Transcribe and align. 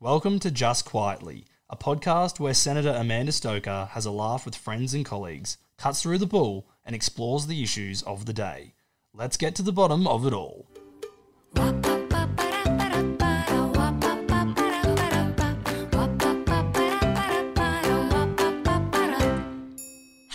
Welcome 0.00 0.38
to 0.40 0.52
Just 0.52 0.84
Quietly, 0.84 1.44
a 1.68 1.76
podcast 1.76 2.38
where 2.38 2.54
Senator 2.54 2.90
Amanda 2.90 3.32
Stoker 3.32 3.88
has 3.90 4.06
a 4.06 4.12
laugh 4.12 4.44
with 4.44 4.54
friends 4.54 4.94
and 4.94 5.04
colleagues, 5.04 5.58
cuts 5.76 6.02
through 6.02 6.18
the 6.18 6.24
bull, 6.26 6.68
and 6.84 6.94
explores 6.94 7.48
the 7.48 7.64
issues 7.64 8.02
of 8.02 8.24
the 8.24 8.32
day. 8.32 8.74
Let's 9.12 9.36
get 9.36 9.56
to 9.56 9.62
the 9.62 9.72
bottom 9.72 10.06
of 10.06 10.24
it 10.24 10.32
all. 10.32 10.68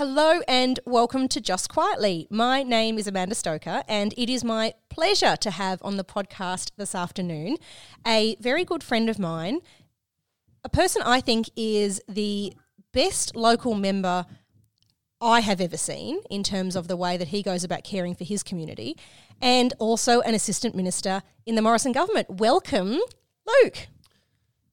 Hello 0.05 0.41
and 0.49 0.81
welcome 0.85 1.29
to 1.29 1.39
Just 1.39 1.69
Quietly. 1.69 2.27
My 2.29 2.61
name 2.61 2.97
is 2.97 3.07
Amanda 3.07 3.35
Stoker, 3.35 3.83
and 3.87 4.13
it 4.17 4.29
is 4.29 4.43
my 4.43 4.73
pleasure 4.89 5.37
to 5.37 5.49
have 5.49 5.79
on 5.81 5.95
the 5.95 6.03
podcast 6.03 6.71
this 6.75 6.93
afternoon 6.93 7.55
a 8.05 8.35
very 8.41 8.65
good 8.65 8.83
friend 8.83 9.09
of 9.09 9.17
mine, 9.17 9.61
a 10.61 10.67
person 10.67 11.01
I 11.05 11.21
think 11.21 11.49
is 11.55 12.01
the 12.05 12.53
best 12.91 13.37
local 13.37 13.75
member 13.75 14.25
I 15.21 15.39
have 15.39 15.61
ever 15.61 15.77
seen 15.77 16.19
in 16.29 16.43
terms 16.43 16.75
of 16.75 16.89
the 16.89 16.97
way 16.97 17.15
that 17.15 17.29
he 17.29 17.41
goes 17.41 17.63
about 17.63 17.85
caring 17.85 18.13
for 18.13 18.25
his 18.25 18.43
community, 18.43 18.97
and 19.41 19.73
also 19.79 20.19
an 20.19 20.35
assistant 20.35 20.75
minister 20.75 21.23
in 21.45 21.55
the 21.55 21.61
Morrison 21.61 21.93
government. 21.93 22.29
Welcome, 22.29 22.99
Luke. 23.47 23.87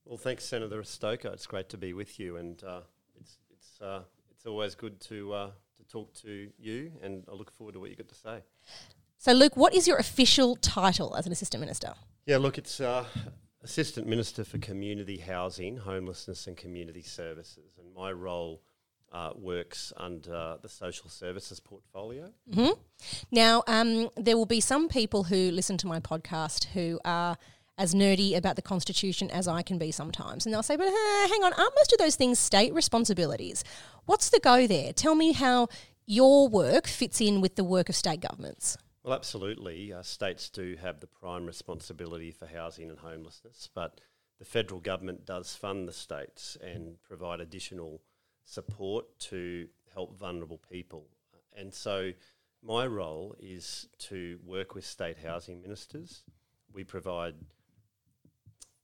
Well, 0.05 0.19
thanks, 0.19 0.45
Senator 0.45 0.83
Stoker. 0.83 1.29
It's 1.29 1.47
great 1.47 1.69
to 1.69 1.79
be 1.79 1.93
with 1.93 2.19
you, 2.19 2.37
and 2.37 2.61
uh, 2.65 2.81
it's 3.17 3.39
it's 3.53 3.81
uh, 3.81 4.01
it's 4.41 4.47
always 4.47 4.75
good 4.75 4.99
to 5.03 5.35
uh, 5.35 5.51
to 5.77 5.85
talk 5.93 6.15
to 6.23 6.49
you, 6.59 6.93
and 7.03 7.25
I 7.31 7.35
look 7.35 7.51
forward 7.51 7.75
to 7.75 7.81
what 7.81 7.91
you 7.91 7.97
got 7.97 8.09
to 8.09 8.15
say. 8.15 8.39
So, 9.19 9.33
Luke, 9.33 9.55
what 9.55 9.75
is 9.75 9.87
your 9.87 9.99
official 9.99 10.57
title 10.57 11.15
as 11.15 11.27
an 11.27 11.33
assistant 11.33 11.61
minister? 11.61 11.93
Yeah, 12.25 12.39
look, 12.39 12.57
it's 12.57 12.81
uh, 12.81 13.05
Assistant 13.63 14.07
Minister 14.07 14.43
for 14.43 14.57
Community 14.57 15.19
Housing, 15.19 15.77
Homelessness 15.77 16.47
and 16.47 16.57
Community 16.57 17.03
Services, 17.03 17.77
and 17.79 17.95
my 17.95 18.13
role 18.13 18.63
uh, 19.13 19.33
works 19.37 19.93
under 19.99 20.57
the 20.63 20.71
social 20.71 21.11
services 21.11 21.61
portfolio. 21.61 22.33
hmm 22.51 22.71
Now, 23.31 23.63
um, 23.67 24.09
there 24.17 24.39
will 24.39 24.47
be 24.47 24.63
some 24.63 24.89
people 24.89 25.25
who 25.25 25.51
listen 25.51 25.77
to 25.77 25.87
my 25.87 26.01
podcast 26.01 26.65
who 26.65 26.99
are 27.05 27.37
as 27.79 27.95
nerdy 27.95 28.37
about 28.37 28.57
the 28.57 28.63
Constitution 28.63 29.31
as 29.31 29.49
I 29.49 29.63
can 29.63 29.79
be 29.79 29.91
sometimes. 29.91 30.45
And 30.45 30.55
they'll 30.55 30.63
say, 30.63 30.77
but 30.77 30.89
uh, 30.89 31.29
hang 31.29 31.43
on, 31.43 31.53
aren't 31.55 31.75
most 31.77 31.93
of 31.93 31.99
those 31.99 32.17
things 32.17 32.39
state 32.39 32.75
responsibilities? 32.75 33.65
What's 34.05 34.31
the 34.31 34.41
go 34.41 34.67
there? 34.67 34.93
Tell 34.93 35.15
me 35.15 35.33
how 35.33 35.69
your 36.07 36.49
work 36.49 36.87
fits 36.87 37.21
in 37.21 37.41
with 37.41 37.57
the 37.57 37.65
work 37.65 37.89
of 37.89 37.95
state 37.95 38.21
governments. 38.21 38.77
Well, 39.03 39.15
absolutely. 39.15 39.93
Uh, 39.93 40.03
states 40.03 40.51
do 40.51 40.77
have 40.83 41.01
the 41.01 41.07
prime 41.07 41.47
responsibility 41.47 42.31
for 42.31 42.47
housing 42.47 42.91
and 42.91 42.99
homelessness, 42.99 43.69
but 43.75 44.01
the 44.39 44.45
federal 44.45 44.81
government 44.81 45.25
does 45.25 45.55
fund 45.55 45.87
the 45.87 45.93
states 45.93 46.57
and 46.63 47.01
provide 47.03 47.41
additional 47.41 48.03
support 48.45 49.07
to 49.19 49.69
help 49.95 50.19
vulnerable 50.19 50.61
people. 50.71 51.07
And 51.57 51.73
so 51.73 52.13
my 52.63 52.87
role 52.87 53.35
is 53.39 53.87
to 53.99 54.39
work 54.45 54.75
with 54.75 54.85
state 54.85 55.19
housing 55.19 55.63
ministers. 55.63 56.25
We 56.73 56.85
provide 56.85 57.35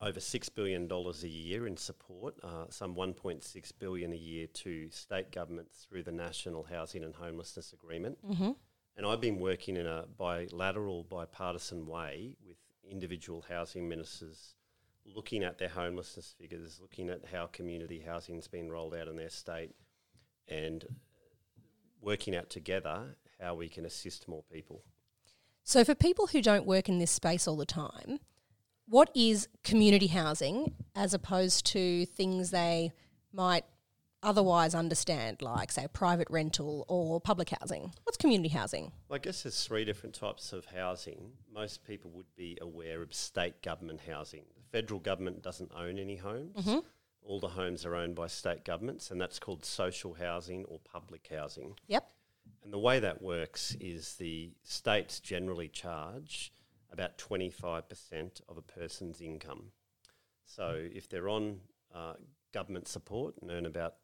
over 0.06 0.20
$6 0.20 0.54
billion 0.54 0.90
a 0.90 1.26
year 1.26 1.66
in 1.66 1.76
support, 1.76 2.34
uh, 2.42 2.64
some 2.70 2.94
1.6 2.94 3.72
billion 3.78 4.12
a 4.12 4.16
year 4.16 4.46
to 4.46 4.88
state 4.90 5.32
governments 5.32 5.86
through 5.88 6.04
the 6.04 6.12
National 6.12 6.62
Housing 6.62 7.04
and 7.04 7.14
Homelessness 7.14 7.72
Agreement. 7.72 8.18
Mm-hmm. 8.26 8.52
And 8.96 9.06
I've 9.06 9.20
been 9.20 9.38
working 9.38 9.76
in 9.76 9.86
a 9.86 10.04
bilateral, 10.16 11.04
bipartisan 11.04 11.86
way 11.86 12.36
with 12.46 12.56
individual 12.88 13.44
housing 13.48 13.88
ministers 13.88 14.54
looking 15.14 15.44
at 15.44 15.58
their 15.58 15.68
homelessness 15.68 16.34
figures, 16.38 16.78
looking 16.80 17.10
at 17.10 17.26
how 17.32 17.46
community 17.46 18.02
housing's 18.04 18.48
been 18.48 18.70
rolled 18.70 18.94
out 18.94 19.08
in 19.08 19.16
their 19.16 19.30
state, 19.30 19.74
and 20.48 20.84
working 22.00 22.34
out 22.34 22.50
together 22.50 23.16
how 23.40 23.54
we 23.54 23.68
can 23.68 23.84
assist 23.84 24.28
more 24.28 24.42
people. 24.52 24.82
So, 25.62 25.84
for 25.84 25.94
people 25.94 26.28
who 26.28 26.40
don't 26.40 26.66
work 26.66 26.88
in 26.88 26.98
this 26.98 27.10
space 27.10 27.48
all 27.48 27.56
the 27.56 27.66
time, 27.66 28.20
what 28.88 29.10
is 29.14 29.48
community 29.64 30.06
housing 30.06 30.74
as 30.94 31.14
opposed 31.14 31.66
to 31.66 32.06
things 32.06 32.50
they 32.50 32.92
might 33.32 33.64
otherwise 34.22 34.74
understand, 34.74 35.42
like, 35.42 35.70
say, 35.70 35.86
private 35.92 36.28
rental 36.30 36.84
or 36.88 37.20
public 37.20 37.50
housing? 37.50 37.92
What's 38.04 38.16
community 38.16 38.48
housing? 38.48 38.92
Well, 39.08 39.16
I 39.16 39.18
guess 39.18 39.42
there's 39.42 39.64
three 39.64 39.84
different 39.84 40.14
types 40.14 40.52
of 40.52 40.64
housing. 40.66 41.32
Most 41.52 41.84
people 41.84 42.10
would 42.12 42.34
be 42.36 42.58
aware 42.60 43.02
of 43.02 43.14
state 43.14 43.62
government 43.62 44.00
housing. 44.08 44.44
The 44.56 44.78
federal 44.78 45.00
government 45.00 45.42
doesn't 45.42 45.70
own 45.74 45.98
any 45.98 46.16
homes. 46.16 46.64
Mhm. 46.64 46.82
All 47.22 47.40
the 47.40 47.48
homes 47.48 47.84
are 47.84 47.94
owned 47.94 48.14
by 48.14 48.28
state 48.28 48.64
governments, 48.64 49.10
and 49.10 49.20
that's 49.20 49.38
called 49.38 49.64
social 49.64 50.14
housing 50.14 50.64
or 50.66 50.78
public 50.78 51.28
housing. 51.28 51.76
Yep. 51.88 52.08
And 52.62 52.72
the 52.72 52.78
way 52.78 53.00
that 53.00 53.20
works 53.20 53.76
is 53.80 54.14
the 54.16 54.52
states 54.62 55.20
generally 55.20 55.68
charge 55.68 56.52
about 56.90 57.18
25% 57.18 58.40
of 58.48 58.56
a 58.56 58.62
person's 58.62 59.20
income. 59.20 59.72
So 60.44 60.74
if 60.92 61.08
they're 61.08 61.28
on 61.28 61.60
uh, 61.94 62.14
government 62.52 62.88
support 62.88 63.34
and 63.40 63.50
earn 63.50 63.66
about 63.66 63.96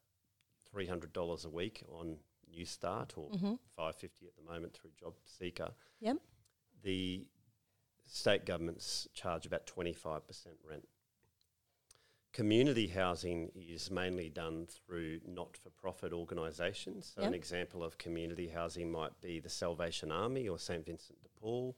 $300 0.73 1.45
a 1.45 1.49
week 1.49 1.83
on 1.89 2.17
Newstart 2.51 3.17
or 3.17 3.29
Mhm. 3.31 3.59
550 3.75 4.27
at 4.27 4.35
the 4.35 4.41
moment 4.43 4.73
through 4.73 4.91
Job 4.91 5.15
Seeker, 5.25 5.73
Yep. 5.99 6.17
the 6.81 7.27
state 8.05 8.45
governments 8.45 9.07
charge 9.13 9.45
about 9.45 9.65
25% 9.65 10.59
rent. 10.63 10.87
Community 12.31 12.87
housing 12.87 13.49
is 13.55 13.91
mainly 13.91 14.27
done 14.29 14.65
through 14.65 15.21
not 15.23 15.55
for 15.55 15.69
profit 15.69 16.11
organisations. 16.13 17.13
So, 17.15 17.21
an 17.21 17.35
example 17.35 17.83
of 17.83 17.99
community 17.99 18.47
housing 18.47 18.91
might 18.91 19.19
be 19.21 19.39
the 19.39 19.49
Salvation 19.49 20.11
Army 20.11 20.49
or 20.49 20.57
St 20.57 20.83
Vincent 20.83 21.21
de 21.21 21.29
Paul 21.29 21.77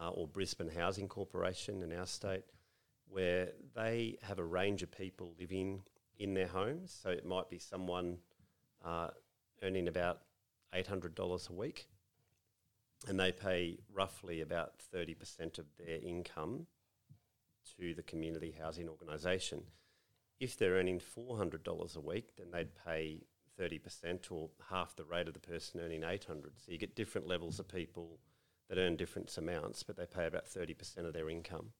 uh, 0.00 0.10
or 0.10 0.26
Brisbane 0.26 0.70
Housing 0.70 1.08
Corporation 1.08 1.82
in 1.82 1.92
our 1.92 2.06
state, 2.06 2.44
where 3.08 3.50
they 3.74 4.16
have 4.22 4.38
a 4.38 4.44
range 4.44 4.82
of 4.82 4.90
people 4.90 5.34
living 5.38 5.82
in 6.18 6.34
their 6.34 6.46
homes. 6.46 6.96
So, 7.02 7.10
it 7.10 7.26
might 7.26 7.48
be 7.50 7.58
someone 7.58 8.18
uh, 8.84 9.08
earning 9.62 9.88
about 9.88 10.20
$800 10.74 11.50
a 11.50 11.52
week 11.52 11.88
and 13.08 13.18
they 13.18 13.32
pay 13.32 13.78
roughly 13.92 14.40
about 14.40 14.74
30% 14.94 15.58
of 15.58 15.66
their 15.78 15.98
income 16.02 16.66
to 17.78 17.94
the 17.94 18.02
community 18.02 18.54
housing 18.58 18.88
organisation. 18.88 19.62
If 20.38 20.56
they're 20.58 20.74
earning 20.74 21.00
$400 21.00 21.96
a 21.96 22.00
week, 22.00 22.36
then 22.36 22.50
they'd 22.50 22.74
pay 22.74 23.22
30% 23.58 24.30
or 24.30 24.50
half 24.70 24.96
the 24.96 25.04
rate 25.04 25.28
of 25.28 25.34
the 25.34 25.40
person 25.40 25.80
earning 25.80 26.02
800 26.02 26.52
So 26.56 26.72
you 26.72 26.78
get 26.78 26.94
different 26.94 27.26
levels 27.26 27.58
of 27.58 27.68
people 27.68 28.18
that 28.70 28.78
earn 28.78 28.96
different 28.96 29.36
amounts, 29.36 29.82
but 29.82 29.96
they 29.96 30.06
pay 30.06 30.26
about 30.26 30.46
30% 30.46 31.04
of 31.04 31.12
their 31.12 31.28
income. 31.28 31.72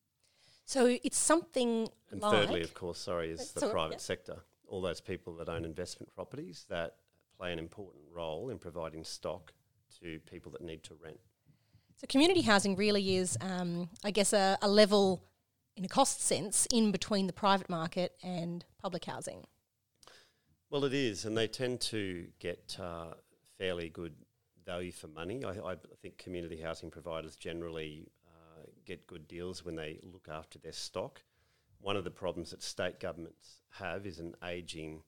So 0.65 0.99
it's 1.03 1.19
something 1.19 1.89
And 2.11 2.21
like 2.21 2.33
thirdly, 2.33 2.63
of 2.63 2.75
course, 2.75 2.99
sorry, 2.99 3.31
is 3.31 3.53
the 3.53 3.69
private 3.69 4.01
sector. 4.01 4.43
All 4.69 4.83
those 4.83 5.01
people 5.01 5.35
that 5.37 5.49
own 5.49 5.65
investment 5.65 6.13
properties 6.15 6.67
that 6.69 6.97
play 7.37 7.53
an 7.53 7.59
important 7.59 8.03
role 8.13 8.51
in 8.51 8.59
providing 8.59 9.05
stock 9.05 9.53
to 10.03 10.21
people 10.31 10.53
that 10.53 10.63
need 10.63 10.83
to 10.85 10.95
rent. 11.03 11.19
So 11.97 12.07
community 12.09 12.43
housing 12.43 12.77
really 12.77 13.17
is, 13.17 13.39
um, 13.41 13.89
I 14.05 14.11
guess, 14.11 14.33
a, 14.33 14.59
a 14.61 14.69
level 14.69 15.23
in 15.77 15.85
a 15.85 15.89
cost 15.89 16.23
sense 16.23 16.67
in 16.73 16.91
between 16.91 17.27
the 17.27 17.33
private 17.33 17.71
market 17.71 18.17
and 18.23 18.65
public 18.81 19.05
housing. 19.05 19.47
Well, 20.71 20.85
it 20.85 20.95
is, 20.95 21.25
and 21.25 21.37
they 21.37 21.49
tend 21.49 21.81
to 21.83 22.27
get 22.39 22.77
uh, 22.81 23.15
fairly 23.59 23.89
good 23.89 24.15
value 24.71 24.93
for 24.93 25.09
money. 25.09 25.45
I, 25.45 25.73
I 25.73 25.77
think 26.01 26.17
community 26.17 26.61
housing 26.61 26.91
providers 26.91 27.35
generally 27.35 28.07
uh, 28.29 28.67
get 28.85 29.07
good 29.07 29.27
deals 29.27 29.65
when 29.65 29.75
they 29.75 29.99
look 30.13 30.29
after 30.31 30.59
their 30.61 30.73
stock. 30.73 31.23
One 31.81 31.97
of 31.97 32.05
the 32.05 32.11
problems 32.11 32.51
that 32.51 32.63
state 32.63 33.01
governments 33.01 33.63
have 33.71 34.07
is 34.07 34.21
an 34.21 34.35
ageing 34.45 35.03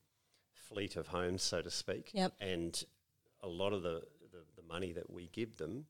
fleet 0.52 0.96
of 0.96 1.06
homes, 1.08 1.42
so 1.42 1.62
to 1.62 1.70
speak. 1.70 2.10
Yep. 2.12 2.32
And 2.40 2.84
a 3.40 3.48
lot 3.48 3.72
of 3.72 3.82
the, 3.82 4.02
the, 4.32 4.42
the 4.56 4.66
money 4.66 4.92
that 4.92 5.08
we 5.08 5.28
give 5.32 5.58
them 5.58 5.86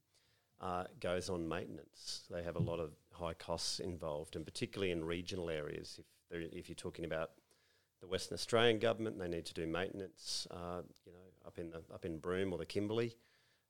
uh, 0.61 0.85
goes 1.01 1.31
on 1.31 1.49
maintenance. 1.49 2.23
They 2.31 2.43
have 2.43 2.57
a 2.57 2.63
lot 2.71 2.79
of 2.79 2.91
high 3.13 3.35
costs 3.35 3.81
involved, 3.81 4.37
and 4.37 4.45
particularly 4.45 4.91
in 4.91 5.03
regional 5.05 5.49
areas. 5.49 5.99
If, 6.31 6.53
if 6.53 6.69
you're 6.69 6.77
talking 6.77 7.07
about 7.07 7.31
the 8.03 8.07
Western 8.07 8.35
Australian 8.35 8.81
government, 8.81 9.19
they 9.19 9.29
need 9.29 9.47
to 9.47 9.55
do 9.55 9.67
maintenance. 9.67 10.47
Uh, 10.51 10.83
you 11.07 11.13
know, 11.13 11.19
up 11.47 11.59
in 11.59 11.71
the 11.71 11.83
up 11.95 12.05
in 12.05 12.19
Broome 12.19 12.53
or 12.53 12.59
the 12.59 12.67
Kimberley, 12.67 13.17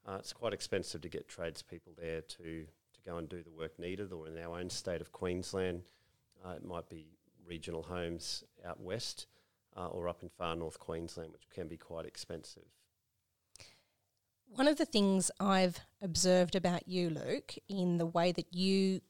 uh, 0.06 0.16
it's 0.18 0.32
quite 0.32 0.52
expensive 0.52 1.00
to 1.02 1.08
get 1.08 1.28
tradespeople 1.28 1.92
there 1.96 2.20
to 2.22 2.66
to 2.66 3.00
go 3.04 3.16
and 3.16 3.28
do 3.28 3.42
the 3.42 3.50
work 3.50 3.78
needed. 3.78 4.12
Or 4.12 4.26
in 4.26 4.36
our 4.38 4.58
own 4.58 4.70
state 4.70 5.00
of 5.00 5.12
Queensland, 5.12 5.82
uh, 6.44 6.50
it 6.50 6.64
might 6.64 6.88
be 6.88 7.06
regional 7.46 7.82
homes 7.82 8.44
out 8.66 8.80
west 8.80 9.26
uh, 9.76 9.86
or 9.86 10.08
up 10.08 10.22
in 10.22 10.28
far 10.28 10.56
north 10.56 10.78
Queensland, 10.78 11.32
which 11.32 11.48
can 11.50 11.68
be 11.68 11.76
quite 11.76 12.06
expensive. 12.06 12.64
One 14.46 14.68
of 14.68 14.76
the 14.76 14.84
things 14.84 15.30
I've 15.40 15.80
observed 16.02 16.54
about 16.54 16.86
you, 16.86 17.08
Luke, 17.08 17.54
in 17.68 17.96
the 17.96 18.06
way 18.06 18.32
that 18.32 18.52
you 18.52 19.00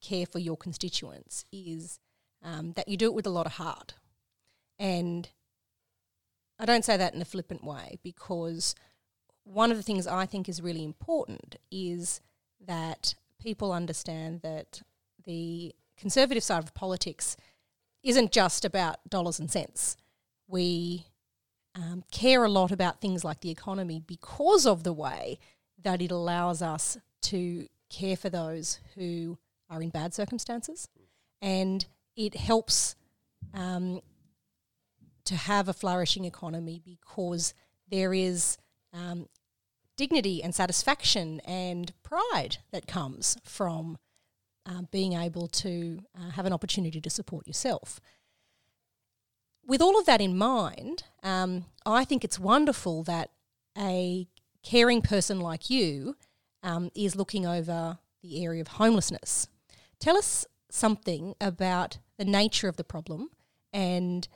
care 0.00 0.26
for 0.26 0.40
your 0.40 0.56
constituents 0.56 1.44
is 1.52 2.00
um, 2.42 2.72
that 2.72 2.88
you 2.88 2.96
do 2.96 3.06
it 3.06 3.14
with 3.14 3.26
a 3.26 3.30
lot 3.30 3.46
of 3.46 3.52
heart. 3.52 3.94
And 4.78 5.28
I 6.58 6.64
don't 6.64 6.84
say 6.84 6.96
that 6.96 7.14
in 7.14 7.22
a 7.22 7.24
flippant 7.26 7.62
way 7.62 7.98
because 8.02 8.74
one 9.46 9.70
of 9.70 9.76
the 9.76 9.82
things 9.82 10.06
I 10.06 10.26
think 10.26 10.48
is 10.48 10.60
really 10.60 10.84
important 10.84 11.56
is 11.70 12.20
that 12.66 13.14
people 13.40 13.72
understand 13.72 14.40
that 14.42 14.82
the 15.24 15.74
conservative 15.96 16.42
side 16.42 16.64
of 16.64 16.74
politics 16.74 17.36
isn't 18.02 18.32
just 18.32 18.64
about 18.64 18.98
dollars 19.08 19.38
and 19.38 19.50
cents. 19.50 19.96
We 20.48 21.06
um, 21.74 22.04
care 22.10 22.44
a 22.44 22.48
lot 22.48 22.72
about 22.72 23.00
things 23.00 23.24
like 23.24 23.40
the 23.40 23.50
economy 23.50 24.02
because 24.04 24.66
of 24.66 24.82
the 24.82 24.92
way 24.92 25.38
that 25.82 26.02
it 26.02 26.10
allows 26.10 26.60
us 26.60 26.98
to 27.22 27.68
care 27.88 28.16
for 28.16 28.28
those 28.28 28.80
who 28.94 29.38
are 29.70 29.82
in 29.82 29.90
bad 29.90 30.12
circumstances. 30.12 30.88
And 31.40 31.86
it 32.16 32.34
helps 32.34 32.96
um, 33.54 34.00
to 35.24 35.36
have 35.36 35.68
a 35.68 35.72
flourishing 35.72 36.24
economy 36.24 36.80
because 36.84 37.54
there 37.88 38.12
is 38.12 38.58
um, 38.92 39.28
dignity 39.96 40.42
and 40.42 40.54
satisfaction 40.54 41.40
and 41.40 41.92
pride 42.02 42.58
that 42.70 42.86
comes 42.86 43.36
from 43.44 43.98
um, 44.66 44.88
being 44.90 45.12
able 45.12 45.46
to 45.48 46.00
uh, 46.16 46.30
have 46.30 46.46
an 46.46 46.52
opportunity 46.52 47.00
to 47.00 47.10
support 47.10 47.46
yourself. 47.46 48.00
With 49.64 49.80
all 49.80 49.98
of 49.98 50.06
that 50.06 50.20
in 50.20 50.36
mind, 50.36 51.04
um, 51.22 51.64
I 51.84 52.04
think 52.04 52.24
it's 52.24 52.38
wonderful 52.38 53.02
that 53.04 53.30
a 53.76 54.28
caring 54.62 55.02
person 55.02 55.40
like 55.40 55.70
you 55.70 56.16
um, 56.62 56.90
is 56.94 57.16
looking 57.16 57.46
over 57.46 57.98
the 58.22 58.44
area 58.44 58.60
of 58.60 58.68
homelessness. 58.68 59.48
Tell 59.98 60.16
us 60.16 60.46
something 60.70 61.34
about 61.40 61.98
the 62.18 62.24
nature 62.24 62.68
of 62.68 62.76
the 62.76 62.84
problem 62.84 63.30
and 63.72 64.26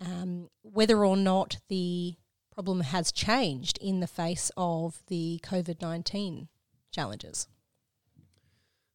um, 0.00 0.48
whether 0.62 1.04
or 1.04 1.16
not 1.16 1.58
the 1.68 2.16
problem 2.58 2.80
has 2.80 3.12
changed 3.12 3.78
in 3.80 4.00
the 4.00 4.06
face 4.08 4.50
of 4.56 5.04
the 5.06 5.38
COVID 5.44 5.80
19 5.80 6.48
challenges. 6.90 7.46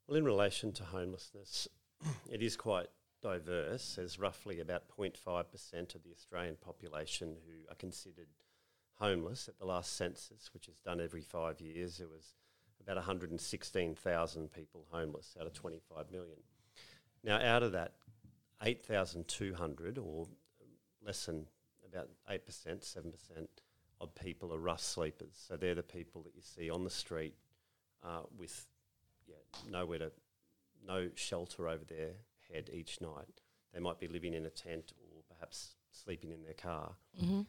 Well, 0.05 0.17
in 0.17 0.25
relation 0.25 0.73
to 0.73 0.83
homelessness, 0.83 1.69
it 2.29 2.41
is 2.41 2.57
quite 2.57 2.87
diverse. 3.21 3.95
There's 3.95 4.19
roughly 4.19 4.59
about 4.59 4.89
0.5% 4.89 5.95
of 5.95 6.03
the 6.03 6.11
Australian 6.11 6.57
population 6.57 7.37
who 7.47 7.71
are 7.71 7.75
considered 7.75 8.27
homeless. 8.95 9.47
At 9.47 9.57
the 9.59 9.65
last 9.65 9.95
census, 9.95 10.49
which 10.53 10.67
is 10.67 10.81
done 10.81 10.99
every 10.99 11.21
five 11.21 11.61
years, 11.61 11.99
there 11.99 12.09
was 12.09 12.35
about 12.81 12.97
116,000 12.97 14.51
people 14.51 14.87
homeless 14.91 15.37
out 15.39 15.47
of 15.47 15.53
25 15.53 16.11
million. 16.11 16.39
Now, 17.23 17.39
out 17.39 17.63
of 17.63 17.71
that, 17.71 17.93
8,200 18.61 19.97
or 19.97 20.27
less 21.01 21.27
than 21.27 21.45
about 21.93 22.09
8%, 22.29 22.39
7% 22.47 23.47
of 24.01 24.15
people 24.15 24.53
are 24.53 24.59
rough 24.59 24.81
sleepers. 24.81 25.33
So 25.47 25.55
they're 25.55 25.75
the 25.75 25.83
people 25.83 26.23
that 26.23 26.35
you 26.35 26.41
see 26.41 26.69
on 26.69 26.83
the 26.83 26.89
street 26.89 27.35
uh, 28.03 28.21
with 28.37 28.67
yeah, 29.27 29.35
nowhere 29.69 29.99
to, 29.99 30.11
no 30.85 31.09
shelter 31.15 31.67
over 31.67 31.85
their 31.85 32.11
head 32.51 32.69
each 32.73 32.99
night. 33.01 33.41
They 33.73 33.79
might 33.79 33.99
be 33.99 34.07
living 34.07 34.33
in 34.33 34.45
a 34.45 34.49
tent 34.49 34.93
or 34.97 35.23
perhaps 35.33 35.75
sleeping 35.91 36.31
in 36.31 36.43
their 36.43 36.53
car. 36.53 36.95
Mm-hmm. 37.21 37.41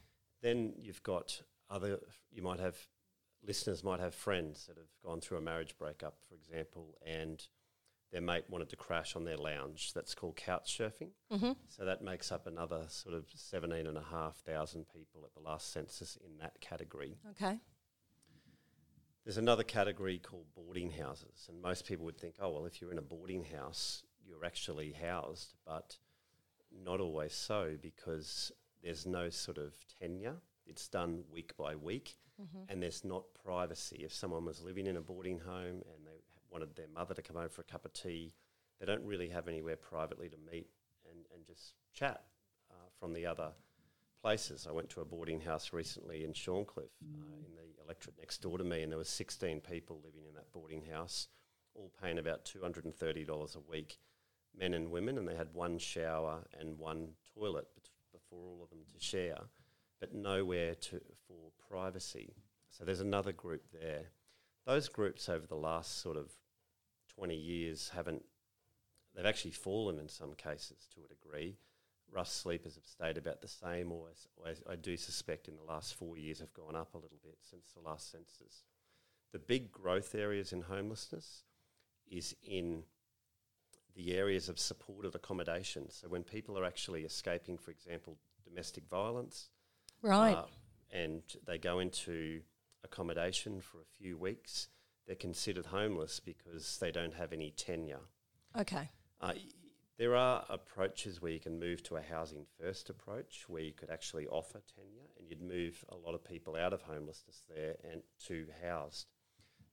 Then 0.43 0.75
you've 0.79 1.03
got 1.03 1.43
other, 1.71 1.99
you 2.31 2.43
might 2.43 2.61
have, 2.61 2.77
listeners 3.47 3.83
might 3.83 4.01
have 4.01 4.15
friends 4.15 4.67
that 4.67 4.77
have 4.77 4.89
gone 5.05 5.21
through 5.21 5.39
a 5.39 5.43
marriage 5.43 5.77
breakup, 5.79 6.19
for 6.29 6.35
example, 6.35 6.95
and 7.05 7.47
their 8.13 8.21
mate 8.21 8.45
wanted 8.49 8.69
to 8.71 8.77
crash 8.77 9.17
on 9.17 9.25
their 9.25 9.37
lounge. 9.37 9.93
That's 9.95 10.15
called 10.15 10.37
couch 10.37 10.79
surfing. 10.79 11.11
Mm-hmm. 11.33 11.53
So 11.69 11.85
that 11.85 12.03
makes 12.03 12.31
up 12.31 12.47
another 12.47 12.85
sort 12.89 13.15
of 13.15 13.25
17,500 13.35 14.87
people 14.89 15.23
at 15.25 15.35
the 15.35 15.41
last 15.41 15.73
census 15.73 16.17
in 16.25 16.39
that 16.39 16.61
category. 16.61 17.17
Okay. 17.31 17.59
There's 19.25 19.39
another 19.39 19.63
category 19.65 20.19
called 20.19 20.47
boarding 20.55 20.91
houses, 20.91 21.47
and 21.49 21.61
most 21.63 21.87
people 21.87 22.05
would 22.05 22.19
think, 22.19 22.37
oh, 22.41 22.51
well, 22.51 22.67
if 22.67 22.81
you're 22.81 22.93
in 22.93 22.99
a 22.99 23.03
boarding 23.03 23.45
house, 23.45 24.03
you're 24.25 24.45
actually 24.45 24.93
housed, 24.93 25.55
but 25.67 25.97
not 26.85 27.01
always 27.01 27.33
so 27.33 27.77
because 27.81 28.53
there's 28.83 29.07
no 29.07 29.31
sort 29.31 29.57
of 29.57 29.73
tenure. 29.99 30.37
It's 30.67 30.89
done 30.89 31.25
week 31.33 31.57
by 31.57 31.75
week, 31.75 32.17
Mm-hmm. 32.43 32.65
and 32.69 32.83
there's 32.83 33.05
not 33.05 33.23
privacy. 33.45 34.01
If 34.05 34.13
someone 34.13 34.45
was 34.45 34.61
living 34.61 34.89
in 34.89 34.97
a 34.97 35.01
boarding 35.01 35.39
home 35.39 35.83
and 35.95 36.04
wanted 36.55 36.77
their 36.77 36.87
mother 36.95 37.15
to 37.15 37.23
come 37.23 37.37
over 37.37 37.49
for 37.49 37.63
a 37.63 37.65
cup 37.65 37.85
of 37.85 37.93
tea, 37.93 38.33
they 38.79 38.87
don't 38.87 39.05
really 39.05 39.29
have 39.29 39.49
anywhere 39.49 39.77
privately 39.77 40.29
to 40.29 40.37
meet 40.51 40.69
and, 41.11 41.25
and 41.35 41.45
just 41.45 41.75
chat 41.93 42.23
uh, 42.71 42.89
from 42.99 43.13
the 43.13 43.27
other 43.27 43.51
places. 44.23 44.67
I 44.69 44.73
went 44.73 44.89
to 44.91 45.01
a 45.01 45.05
boarding 45.05 45.41
house 45.41 45.73
recently 45.73 46.25
in 46.25 46.33
Shorncliffe, 46.33 46.95
uh, 47.03 47.45
in 47.45 47.57
the 47.57 47.83
electorate 47.85 48.17
next 48.19 48.41
door 48.41 48.57
to 48.57 48.65
me, 48.65 48.83
and 48.83 48.91
there 48.91 48.99
were 48.99 49.05
16 49.05 49.61
people 49.61 50.01
living 50.05 50.25
in 50.27 50.35
that 50.35 50.51
boarding 50.53 50.85
house, 50.91 51.29
all 51.75 51.93
paying 52.01 52.19
about 52.19 52.45
$230 52.45 53.57
a 53.57 53.71
week, 53.71 53.99
men 54.57 54.75
and 54.75 54.91
women, 54.91 55.19
and 55.19 55.29
they 55.29 55.35
had 55.35 55.53
one 55.53 55.77
shower 55.77 56.45
and 56.59 56.79
one 56.79 57.09
toilet 57.37 57.67
bet- 57.75 57.91
for 58.31 58.37
all 58.37 58.61
of 58.63 58.71
them 58.71 58.85
to 58.93 59.05
share, 59.05 59.39
but 60.01 60.15
nowhere 60.15 60.75
to 60.75 61.01
for 61.27 61.51
privacy. 61.69 62.35
So 62.71 62.85
there's 62.85 63.01
another 63.01 63.33
group 63.33 63.65
there. 63.73 64.05
Those 64.67 64.89
groups 64.89 65.29
over 65.29 65.47
the 65.47 65.57
last 65.57 66.01
sort 66.01 66.17
of 66.17 66.31
20 67.17 67.35
years 67.35 67.91
haven't, 67.95 68.25
they've 69.15 69.27
actually 69.27 69.51
fallen 69.53 69.99
in 69.99 70.09
some 70.09 70.35
cases 70.35 70.87
to 70.95 71.01
a 71.05 71.09
degree. 71.09 71.57
Rough 72.13 72.29
sleepers 72.29 72.75
have 72.77 72.85
stayed 72.87 73.17
about 73.17 73.41
the 73.41 73.49
same, 73.49 73.91
or 73.91 74.09
or 74.37 74.53
I 74.69 74.77
do 74.77 74.97
suspect 74.97 75.49
in 75.49 75.57
the 75.57 75.65
last 75.65 75.95
four 75.95 76.17
years 76.17 76.39
have 76.41 76.53
gone 76.55 76.77
up 76.77 76.95
a 76.95 76.99
little 76.99 77.19
bit 77.23 77.39
since 77.41 77.73
the 77.73 77.81
last 77.81 78.11
census. 78.11 78.65
The 79.33 79.39
big 79.39 79.73
growth 79.73 80.15
areas 80.15 80.53
in 80.53 80.63
homelessness 80.63 81.43
is 82.09 82.37
in 82.43 82.85
the 83.97 84.13
areas 84.15 84.49
of 84.49 84.59
supported 84.59 85.15
accommodation. 85.15 85.91
So 85.91 86.09
when 86.09 86.23
people 86.25 86.59
are 86.59 86.65
actually 86.65 87.05
escaping, 87.05 87.59
for 87.59 87.71
example, 87.71 88.17
domestic 88.45 88.85
violence, 88.89 89.49
Right. 90.03 90.35
uh, 90.37 90.47
and 90.91 91.23
they 91.47 91.59
go 91.59 91.79
into 91.81 92.43
accommodation 92.85 93.61
for 93.61 93.81
a 93.81 93.85
few 93.85 94.17
weeks, 94.17 94.69
they're 95.07 95.17
considered 95.17 95.67
homeless 95.67 96.21
because 96.21 96.79
they 96.79 96.91
don't 96.91 97.15
have 97.15 97.33
any 97.33 97.51
tenure. 97.51 98.01
okay. 98.59 98.89
Uh, 99.21 99.33
there 99.97 100.17
are 100.17 100.45
approaches 100.51 101.23
where 101.23 101.31
you 101.31 101.39
can 101.39 101.61
move 101.61 101.83
to 101.85 101.97
a 101.97 102.03
housing 102.03 102.47
first 102.61 102.91
approach 102.91 103.45
where 103.47 103.63
you 103.63 103.73
could 103.73 103.91
actually 103.91 104.27
offer 104.27 104.61
tenure 104.75 105.09
and 105.19 105.29
you'd 105.29 105.41
move 105.41 105.85
a 105.89 105.95
lot 105.95 106.15
of 106.15 106.25
people 106.25 106.57
out 106.57 106.73
of 106.73 106.83
homelessness 106.83 107.45
there 107.55 107.77
and 107.91 108.03
to 108.27 108.47
housed. 108.63 109.07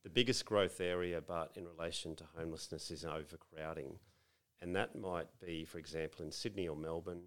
The 0.04 0.10
biggest 0.10 0.46
growth 0.46 0.80
area, 0.80 1.22
but 1.22 1.52
in 1.56 1.66
relation 1.68 2.16
to 2.18 2.24
homelessness, 2.38 2.92
is 2.92 3.04
overcrowding. 3.04 3.98
And 4.62 4.76
that 4.76 4.96
might 4.96 5.28
be, 5.44 5.66
for 5.66 5.80
example, 5.80 6.24
in 6.24 6.32
Sydney 6.32 6.68
or 6.68 6.76
Melbourne, 6.76 7.24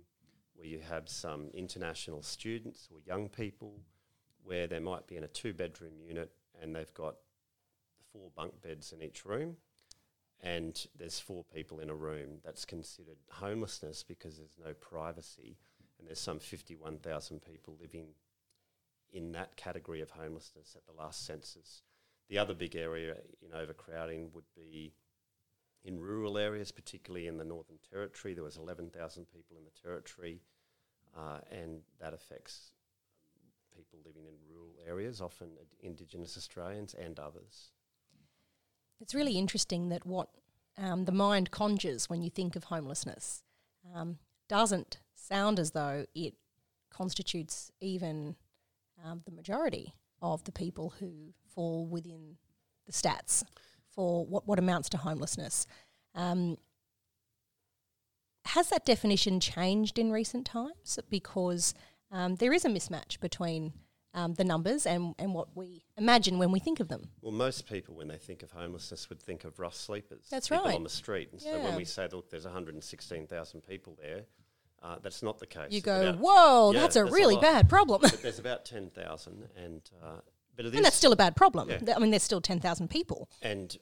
where 0.54 0.66
you 0.66 0.78
have 0.88 1.08
some 1.08 1.50
international 1.52 2.22
students 2.22 2.88
or 2.92 3.00
young 3.04 3.28
people 3.28 3.80
where 4.44 4.68
they 4.68 4.78
might 4.78 5.06
be 5.08 5.16
in 5.16 5.24
a 5.24 5.28
two 5.28 5.52
bedroom 5.52 5.94
unit 6.00 6.30
and 6.62 6.74
they've 6.74 6.94
got 6.94 7.16
four 8.14 8.30
bunk 8.34 8.62
beds 8.62 8.92
in 8.92 9.02
each 9.02 9.26
room 9.26 9.56
and 10.44 10.86
there's 10.98 11.18
four 11.18 11.42
people 11.42 11.80
in 11.80 11.88
a 11.88 11.94
room, 11.94 12.38
that's 12.44 12.66
considered 12.66 13.16
homelessness 13.30 14.04
because 14.06 14.36
there's 14.36 14.58
no 14.62 14.74
privacy, 14.74 15.56
and 15.98 16.06
there's 16.06 16.20
some 16.20 16.38
51,000 16.38 17.40
people 17.40 17.76
living 17.80 18.08
in 19.10 19.32
that 19.32 19.56
category 19.56 20.02
of 20.02 20.10
homelessness 20.10 20.76
at 20.76 20.84
the 20.84 21.00
last 21.00 21.24
census. 21.24 21.82
The 22.28 22.36
other 22.36 22.52
big 22.52 22.76
area 22.76 23.16
in 23.40 23.58
overcrowding 23.58 24.32
would 24.34 24.44
be 24.54 24.92
in 25.82 25.98
rural 25.98 26.36
areas, 26.36 26.70
particularly 26.70 27.26
in 27.26 27.38
the 27.38 27.44
Northern 27.44 27.78
Territory. 27.90 28.34
There 28.34 28.44
was 28.44 28.58
11,000 28.58 29.26
people 29.26 29.56
in 29.56 29.64
the 29.64 29.82
Territory, 29.82 30.42
uh, 31.16 31.38
and 31.50 31.80
that 32.00 32.12
affects 32.12 32.72
people 33.74 33.98
living 34.04 34.26
in 34.26 34.34
rural 34.52 34.74
areas, 34.86 35.22
often 35.22 35.48
Indigenous 35.80 36.36
Australians 36.36 36.92
and 36.92 37.18
others. 37.18 37.70
It's 39.04 39.14
really 39.14 39.36
interesting 39.36 39.90
that 39.90 40.06
what 40.06 40.30
um, 40.78 41.04
the 41.04 41.12
mind 41.12 41.50
conjures 41.50 42.08
when 42.08 42.22
you 42.22 42.30
think 42.30 42.56
of 42.56 42.64
homelessness 42.64 43.42
um, 43.94 44.16
doesn't 44.48 44.96
sound 45.14 45.60
as 45.60 45.72
though 45.72 46.06
it 46.14 46.32
constitutes 46.88 47.70
even 47.82 48.34
um, 49.04 49.20
the 49.26 49.30
majority 49.30 49.92
of 50.22 50.42
the 50.44 50.52
people 50.52 50.94
who 51.00 51.34
fall 51.54 51.84
within 51.84 52.38
the 52.86 52.92
stats 52.92 53.44
for 53.94 54.24
what, 54.24 54.48
what 54.48 54.58
amounts 54.58 54.88
to 54.88 54.96
homelessness. 54.96 55.66
Um, 56.14 56.56
has 58.46 58.70
that 58.70 58.86
definition 58.86 59.38
changed 59.38 59.98
in 59.98 60.12
recent 60.12 60.46
times? 60.46 60.98
Because 61.10 61.74
um, 62.10 62.36
there 62.36 62.54
is 62.54 62.64
a 62.64 62.70
mismatch 62.70 63.20
between 63.20 63.74
um, 64.14 64.34
the 64.34 64.44
numbers 64.44 64.86
and, 64.86 65.14
and 65.18 65.34
what 65.34 65.48
we 65.56 65.84
imagine 65.98 66.38
when 66.38 66.50
we 66.52 66.60
think 66.60 66.80
of 66.80 66.88
them. 66.88 67.10
Well, 67.20 67.32
most 67.32 67.68
people, 67.68 67.94
when 67.96 68.08
they 68.08 68.16
think 68.16 68.42
of 68.42 68.52
homelessness, 68.52 69.08
would 69.08 69.20
think 69.20 69.44
of 69.44 69.58
rough 69.58 69.74
sleepers. 69.74 70.26
That's 70.30 70.48
people 70.48 70.64
right. 70.66 70.76
on 70.76 70.82
the 70.84 70.88
street. 70.88 71.30
And 71.32 71.40
so 71.40 71.58
when 71.58 71.76
we 71.76 71.84
say, 71.84 72.08
look, 72.12 72.30
there's 72.30 72.44
116,000 72.44 73.60
people 73.66 73.96
there, 74.00 74.22
uh, 74.82 74.96
that's 75.02 75.22
not 75.22 75.38
the 75.38 75.46
case. 75.46 75.70
You 75.70 75.78
It's 75.78 75.84
go, 75.86 76.08
about- 76.08 76.18
whoa, 76.20 76.72
Yeah, 76.72 76.80
that's 76.80 76.96
a 76.96 77.04
a 77.04 77.10
really 77.10 77.34
lot. 77.34 77.42
bad 77.42 77.68
problem. 77.68 78.00
but 78.02 78.22
there's 78.22 78.38
about 78.38 78.64
10,000, 78.66 79.48
and 79.56 79.82
uh, 80.02 80.06
but 80.56 80.66
it 80.66 80.68
is. 80.68 80.74
and 80.76 80.84
that's 80.84 80.96
still 80.96 81.12
a 81.12 81.16
bad 81.16 81.34
problem. 81.36 81.68
Yeah. 81.70 81.94
I 81.96 81.98
mean, 81.98 82.10
there's 82.10 82.22
still 82.22 82.40
10,000 82.40 82.88
people. 82.88 83.28
and 83.42 83.76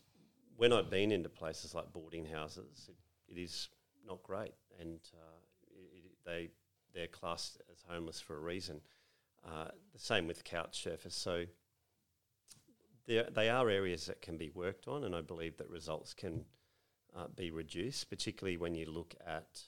when 0.57 0.73
I've 0.73 0.91
been 0.91 1.11
into 1.11 1.29
places 1.29 1.75
like 1.75 1.93
boarding 1.93 2.25
houses, 2.27 2.89
it, 2.89 3.35
it 3.37 3.41
is 3.41 3.69
not 4.07 4.23
great, 4.23 4.53
and 4.81 5.01
uh, 5.15 5.41
it, 5.93 6.13
they 6.25 6.51
they're 6.95 7.09
classed 7.09 7.61
as 7.73 7.83
homeless 7.89 8.21
for 8.21 8.37
a 8.37 8.41
reason. 8.41 8.81
Uh, 9.47 9.69
the 9.93 9.99
same 9.99 10.27
with 10.27 10.45
couch 10.45 10.85
surfers. 10.85 11.13
So 11.13 11.45
there, 13.07 13.29
they 13.35 13.49
are 13.51 13.69
areas 13.69 14.07
that 14.07 14.23
can 14.23 14.37
be 14.37 14.51
worked 14.51 14.89
on, 14.89 15.05
and 15.05 15.15
I 15.15 15.21
believe 15.21 15.57
that 15.59 15.69
results 15.69 16.15
can 16.15 16.45
uh, 17.17 17.27
be 17.35 17.51
reduced, 17.51 18.09
particularly 18.09 18.57
when 18.57 18.75
you 18.75 18.91
look 18.91 19.15
at 19.27 19.63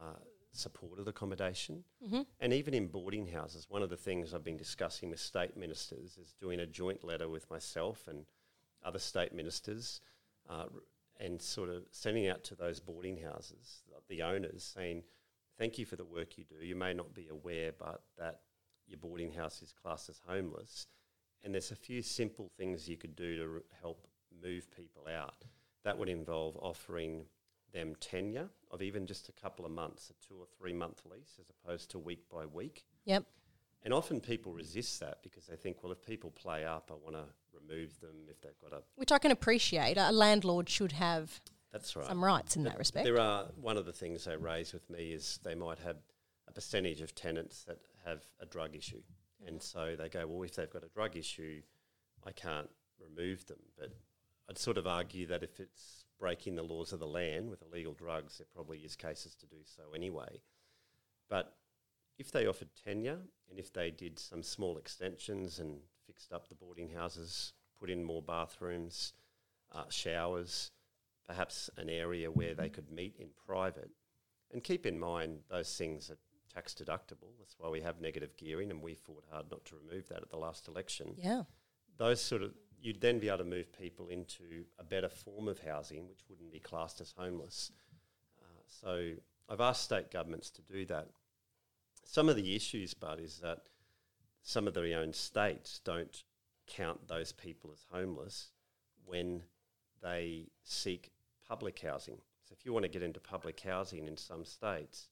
uh, 0.00 0.16
supported 0.52 1.06
accommodation. 1.06 1.84
And 2.40 2.52
even 2.52 2.74
in 2.74 2.88
boarding 2.88 3.26
houses, 3.26 3.66
one 3.68 3.82
of 3.82 3.90
the 3.90 3.96
things 3.96 4.32
I've 4.32 4.44
been 4.44 4.56
discussing 4.56 5.10
with 5.10 5.20
state 5.20 5.56
ministers 5.56 6.18
is 6.20 6.34
doing 6.40 6.60
a 6.60 6.66
joint 6.66 7.04
letter 7.04 7.28
with 7.28 7.48
myself 7.50 8.08
and 8.08 8.24
other 8.82 8.98
state 8.98 9.32
ministers 9.34 10.00
uh, 10.48 10.64
and 11.20 11.40
sort 11.40 11.68
of 11.68 11.84
sending 11.90 12.28
out 12.28 12.42
to 12.44 12.54
those 12.54 12.80
boarding 12.80 13.18
houses, 13.18 13.82
the 14.08 14.22
owners, 14.22 14.64
saying, 14.74 15.02
Thank 15.58 15.78
you 15.78 15.84
for 15.84 15.96
the 15.96 16.06
work 16.06 16.38
you 16.38 16.44
do. 16.44 16.64
You 16.64 16.74
may 16.74 16.94
not 16.94 17.12
be 17.12 17.28
aware, 17.28 17.72
but 17.78 18.00
that 18.16 18.40
your 18.90 18.98
boarding 18.98 19.32
house 19.32 19.62
is 19.62 19.72
classed 19.72 20.08
as 20.08 20.20
homeless. 20.26 20.86
And 21.42 21.54
there's 21.54 21.70
a 21.70 21.76
few 21.76 22.02
simple 22.02 22.50
things 22.58 22.88
you 22.88 22.96
could 22.96 23.16
do 23.16 23.36
to 23.36 23.42
r- 23.42 23.62
help 23.80 24.06
move 24.42 24.70
people 24.70 25.06
out. 25.10 25.44
That 25.84 25.96
would 25.96 26.08
involve 26.08 26.56
offering 26.56 27.24
them 27.72 27.94
tenure 28.00 28.48
of 28.70 28.82
even 28.82 29.06
just 29.06 29.28
a 29.28 29.32
couple 29.32 29.64
of 29.64 29.70
months, 29.70 30.10
a 30.10 30.26
two 30.26 30.34
or 30.34 30.46
three 30.58 30.72
month 30.72 31.02
lease, 31.10 31.38
as 31.40 31.46
opposed 31.48 31.90
to 31.92 31.98
week 31.98 32.28
by 32.30 32.44
week. 32.44 32.84
Yep. 33.04 33.24
And 33.82 33.94
often 33.94 34.20
people 34.20 34.52
resist 34.52 35.00
that 35.00 35.22
because 35.22 35.46
they 35.46 35.56
think, 35.56 35.82
well, 35.82 35.92
if 35.92 36.02
people 36.04 36.30
play 36.30 36.66
up, 36.66 36.90
I 36.92 36.96
want 37.02 37.16
to 37.16 37.24
remove 37.54 37.98
them 38.00 38.26
if 38.28 38.40
they've 38.42 38.58
got 38.60 38.76
a. 38.76 38.82
Which 38.96 39.12
I 39.12 39.18
can 39.18 39.30
appreciate. 39.30 39.96
A 39.96 40.12
landlord 40.12 40.68
should 40.68 40.92
have 40.92 41.40
That's 41.72 41.96
right. 41.96 42.06
some 42.06 42.22
rights 42.22 42.56
in 42.56 42.64
that 42.64 42.76
respect. 42.78 43.04
There 43.04 43.20
are 43.20 43.46
one 43.56 43.78
of 43.78 43.86
the 43.86 43.92
things 43.92 44.24
they 44.24 44.36
raise 44.36 44.74
with 44.74 44.90
me 44.90 45.12
is 45.12 45.38
they 45.42 45.54
might 45.54 45.78
have 45.78 45.96
a 46.46 46.52
percentage 46.52 47.00
of 47.00 47.14
tenants 47.14 47.64
that 47.64 47.78
have 48.04 48.22
a 48.40 48.46
drug 48.46 48.74
issue, 48.74 49.02
and 49.46 49.62
so 49.62 49.96
they 49.96 50.08
go, 50.08 50.26
well, 50.26 50.42
if 50.42 50.54
they've 50.54 50.70
got 50.70 50.84
a 50.84 50.88
drug 50.88 51.16
issue, 51.16 51.62
I 52.24 52.32
can't 52.32 52.70
remove 52.98 53.46
them. 53.46 53.58
But 53.78 53.92
I'd 54.48 54.58
sort 54.58 54.78
of 54.78 54.86
argue 54.86 55.26
that 55.26 55.42
if 55.42 55.60
it's 55.60 56.04
breaking 56.18 56.56
the 56.56 56.62
laws 56.62 56.92
of 56.92 57.00
the 57.00 57.06
land 57.06 57.50
with 57.50 57.62
illegal 57.62 57.94
drugs, 57.94 58.38
there 58.38 58.46
probably 58.54 58.78
is 58.78 58.96
cases 58.96 59.34
to 59.36 59.46
do 59.46 59.56
so 59.64 59.94
anyway. 59.94 60.40
But 61.28 61.54
if 62.18 62.30
they 62.30 62.46
offered 62.46 62.68
tenure 62.84 63.20
and 63.48 63.58
if 63.58 63.72
they 63.72 63.90
did 63.90 64.18
some 64.18 64.42
small 64.42 64.76
extensions 64.76 65.58
and 65.58 65.78
fixed 66.06 66.32
up 66.32 66.48
the 66.48 66.54
boarding 66.54 66.90
houses, 66.90 67.54
put 67.78 67.88
in 67.88 68.04
more 68.04 68.22
bathrooms, 68.22 69.14
uh, 69.72 69.84
showers, 69.88 70.72
perhaps 71.26 71.70
an 71.76 71.88
area 71.88 72.30
where 72.30 72.54
they 72.54 72.68
could 72.68 72.90
meet 72.90 73.16
in 73.18 73.28
private. 73.46 73.90
And 74.52 74.62
keep 74.62 74.84
in 74.84 74.98
mind, 74.98 75.38
those 75.48 75.74
things 75.76 76.10
are 76.10 76.18
tax 76.52 76.74
deductible. 76.74 77.32
That's 77.38 77.56
why 77.58 77.68
we 77.68 77.80
have 77.80 78.00
negative 78.00 78.36
gearing, 78.36 78.70
and 78.70 78.82
we 78.82 78.94
fought 78.94 79.24
hard 79.30 79.46
not 79.50 79.64
to 79.66 79.76
remove 79.76 80.08
that 80.08 80.22
at 80.22 80.30
the 80.30 80.36
last 80.36 80.68
election. 80.68 81.14
yeah. 81.16 81.42
Those 81.96 82.20
sort 82.20 82.42
of, 82.42 82.54
you'd 82.80 83.00
then 83.02 83.18
be 83.18 83.28
able 83.28 83.38
to 83.38 83.44
move 83.44 83.70
people 83.78 84.08
into 84.08 84.64
a 84.78 84.84
better 84.84 85.10
form 85.10 85.48
of 85.48 85.58
housing, 85.58 86.08
which 86.08 86.20
wouldn't 86.30 86.50
be 86.50 86.58
classed 86.58 87.00
as 87.02 87.12
homeless. 87.16 87.70
Uh, 88.40 88.62
so 88.66 89.12
I've 89.50 89.60
asked 89.60 89.84
state 89.84 90.10
governments 90.10 90.48
to 90.50 90.62
do 90.62 90.86
that. 90.86 91.08
Some 92.04 92.30
of 92.30 92.36
the 92.36 92.56
issues, 92.56 92.94
but 92.94 93.20
is 93.20 93.40
that 93.40 93.68
some 94.42 94.66
of 94.66 94.72
their 94.72 94.98
own 94.98 95.12
states 95.12 95.80
don't 95.84 96.24
count 96.66 97.06
those 97.06 97.32
people 97.32 97.70
as 97.72 97.84
homeless 97.90 98.50
when 99.04 99.42
they 100.02 100.46
seek 100.64 101.10
public 101.46 101.78
housing. 101.80 102.16
So 102.48 102.54
if 102.58 102.64
you 102.64 102.72
want 102.72 102.84
to 102.84 102.88
get 102.88 103.02
into 103.02 103.20
public 103.20 103.60
housing 103.60 104.06
in 104.06 104.16
some 104.16 104.44
states, 104.44 105.08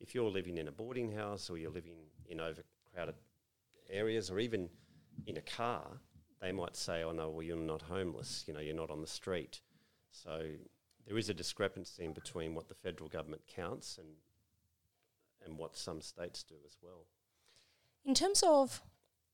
if 0.00 0.14
you're 0.14 0.30
living 0.30 0.58
in 0.58 0.68
a 0.68 0.72
boarding 0.72 1.12
house 1.12 1.50
or 1.50 1.58
you're 1.58 1.70
living 1.70 1.96
in 2.28 2.40
overcrowded 2.40 3.14
areas 3.90 4.30
or 4.30 4.38
even 4.38 4.68
in 5.26 5.36
a 5.36 5.42
car, 5.42 6.00
they 6.40 6.52
might 6.52 6.76
say, 6.76 7.02
"Oh 7.02 7.12
no, 7.12 7.30
well 7.30 7.42
you're 7.42 7.56
not 7.56 7.82
homeless. 7.82 8.44
You 8.46 8.54
know, 8.54 8.60
you're 8.60 8.74
not 8.74 8.90
on 8.90 9.00
the 9.00 9.06
street." 9.06 9.60
So 10.10 10.50
there 11.06 11.18
is 11.18 11.28
a 11.28 11.34
discrepancy 11.34 12.04
in 12.04 12.12
between 12.12 12.54
what 12.54 12.68
the 12.68 12.74
federal 12.74 13.08
government 13.08 13.42
counts 13.46 13.98
and 13.98 14.08
and 15.44 15.58
what 15.58 15.76
some 15.76 16.00
states 16.00 16.42
do 16.42 16.56
as 16.66 16.76
well. 16.82 17.06
In 18.04 18.14
terms 18.14 18.42
of 18.46 18.82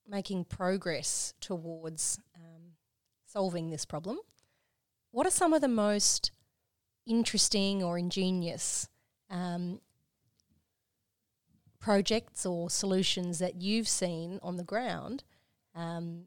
making 0.07 0.45
progress 0.45 1.35
towards 1.41 2.19
um, 2.37 2.73
solving 3.27 3.71
this 3.71 3.85
problem, 3.85 4.19
what 5.11 5.27
are 5.27 5.31
some 5.31 5.53
of 5.53 5.61
the 5.61 5.69
most 5.69 6.31
interesting 7.07 7.83
or 7.83 7.99
ingenious 7.99 8.89
um, 9.31 9.81
projects 11.85 12.47
or 12.47 12.71
solutions 12.71 13.39
that 13.41 13.61
you've 13.61 13.87
seen 13.87 14.39
on 14.43 14.57
the 14.57 14.65
ground 14.65 15.23
um, 15.75 16.23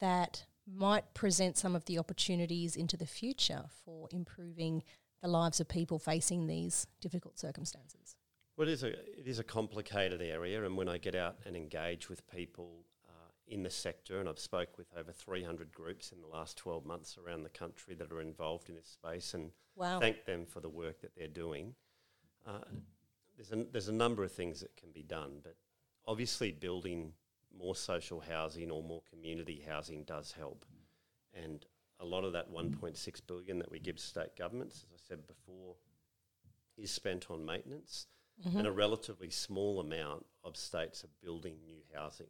that 0.00 0.46
might 0.66 1.12
present 1.12 1.58
some 1.58 1.76
of 1.76 1.84
the 1.84 1.98
opportunities 1.98 2.74
into 2.74 2.96
the 2.96 3.04
future 3.04 3.64
for 3.84 4.08
improving 4.10 4.82
the 5.20 5.28
lives 5.28 5.60
of 5.60 5.68
people 5.68 5.98
facing 5.98 6.46
these 6.46 6.86
difficult 7.02 7.38
circumstances? 7.38 8.16
Well, 8.56 8.66
it 8.68 8.72
is 8.72 8.84
a 8.84 8.88
it 8.88 9.26
is 9.26 9.38
a 9.38 9.44
complicated 9.44 10.22
area, 10.22 10.64
and 10.64 10.78
when 10.78 10.88
I 10.88 10.96
get 10.96 11.14
out 11.14 11.36
and 11.44 11.54
engage 11.54 12.08
with 12.08 12.26
people 12.30 12.86
uh, 13.06 13.28
in 13.46 13.62
the 13.64 13.70
sector, 13.70 14.18
and 14.18 14.30
I've 14.30 14.38
spoke 14.38 14.78
with 14.78 14.86
over 14.98 15.12
300 15.12 15.74
groups 15.74 16.10
in 16.10 16.22
the 16.22 16.26
last 16.26 16.56
12 16.56 16.86
months 16.86 17.18
around 17.18 17.42
the 17.42 17.50
country 17.50 17.94
that 17.96 18.10
are 18.10 18.22
involved 18.22 18.70
in 18.70 18.76
this 18.76 18.88
space, 18.88 19.34
and 19.34 19.50
Wow. 19.74 20.00
thank 20.00 20.24
them 20.24 20.46
for 20.46 20.60
the 20.60 20.70
work 20.70 21.02
that 21.02 21.14
they're 21.14 21.28
doing. 21.28 21.74
Uh, 22.46 22.60
there's 23.36 23.52
a 23.52 23.64
there's 23.70 23.88
a 23.88 23.92
number 23.92 24.24
of 24.24 24.32
things 24.32 24.60
that 24.60 24.76
can 24.76 24.90
be 24.92 25.02
done, 25.02 25.40
but 25.42 25.56
obviously 26.06 26.52
building 26.52 27.12
more 27.56 27.74
social 27.74 28.20
housing 28.20 28.70
or 28.70 28.82
more 28.82 29.02
community 29.10 29.62
housing 29.66 30.04
does 30.04 30.32
help, 30.32 30.64
and 31.34 31.64
a 31.98 32.04
lot 32.04 32.24
of 32.24 32.32
that 32.34 32.52
1.6 32.52 33.20
billion 33.26 33.58
that 33.58 33.70
we 33.70 33.78
give 33.78 33.98
state 33.98 34.36
governments, 34.36 34.84
as 34.86 34.92
I 34.94 35.00
said 35.08 35.26
before, 35.26 35.76
is 36.76 36.90
spent 36.90 37.30
on 37.30 37.44
maintenance 37.46 38.06
and 38.58 38.66
a 38.66 38.70
relatively 38.72 39.30
small 39.30 39.80
amount 39.80 40.26
of 40.44 40.58
states 40.58 41.02
are 41.04 41.08
building 41.22 41.54
new 41.64 41.80
housing. 41.94 42.26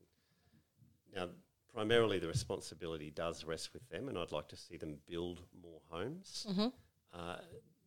Now, 1.12 1.30
primarily 1.74 2.20
the 2.20 2.28
responsibility 2.28 3.10
does 3.10 3.44
rest 3.44 3.72
with 3.72 3.88
them, 3.88 4.08
and 4.08 4.16
I'd 4.16 4.30
like 4.30 4.48
to 4.50 4.56
see 4.56 4.76
them 4.76 4.98
build 5.08 5.42
more 5.60 5.80
homes. 5.88 6.46
Uh, 7.12 7.38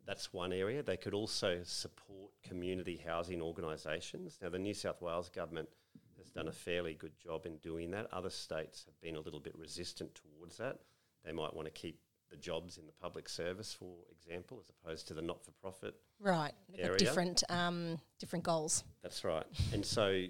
that's 0.09 0.33
one 0.33 0.51
area. 0.51 0.81
They 0.81 0.97
could 0.97 1.13
also 1.13 1.59
support 1.63 2.31
community 2.41 2.99
housing 3.05 3.43
organisations. 3.43 4.39
Now, 4.41 4.49
the 4.49 4.57
New 4.57 4.73
South 4.73 5.03
Wales 5.03 5.29
government 5.29 5.69
has 6.17 6.31
done 6.31 6.47
a 6.47 6.51
fairly 6.51 6.95
good 6.95 7.11
job 7.23 7.45
in 7.45 7.57
doing 7.57 7.91
that. 7.91 8.07
Other 8.11 8.31
states 8.31 8.85
have 8.85 8.99
been 9.01 9.17
a 9.17 9.19
little 9.19 9.39
bit 9.39 9.55
resistant 9.55 10.09
towards 10.15 10.57
that. 10.57 10.79
They 11.23 11.31
might 11.31 11.53
want 11.55 11.67
to 11.67 11.71
keep 11.71 11.99
the 12.31 12.37
jobs 12.37 12.79
in 12.79 12.87
the 12.87 12.91
public 12.91 13.29
service, 13.29 13.71
for 13.71 13.97
example, 14.11 14.59
as 14.59 14.71
opposed 14.71 15.07
to 15.09 15.13
the 15.13 15.21
not-for-profit 15.21 15.93
Right. 16.19 16.53
Different 16.97 17.43
um, 17.49 17.99
different 18.17 18.43
goals. 18.43 18.83
that's 19.03 19.23
right. 19.23 19.45
and 19.73 19.85
so, 19.85 20.23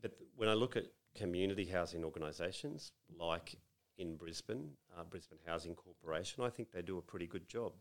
but 0.00 0.12
when 0.36 0.48
I 0.48 0.54
look 0.54 0.76
at 0.76 0.84
community 1.16 1.64
housing 1.64 2.04
organisations 2.04 2.92
like 3.18 3.56
in 3.98 4.16
Brisbane, 4.16 4.70
uh, 4.96 5.02
Brisbane 5.02 5.38
Housing 5.44 5.74
Corporation, 5.74 6.44
I 6.44 6.50
think 6.50 6.70
they 6.70 6.82
do 6.82 6.98
a 6.98 7.02
pretty 7.02 7.26
good 7.26 7.48
job. 7.48 7.72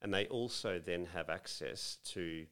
And 0.00 0.14
they 0.14 0.26
also 0.26 0.78
then 0.78 1.06
have 1.06 1.28
access 1.28 1.98
to 2.12 2.46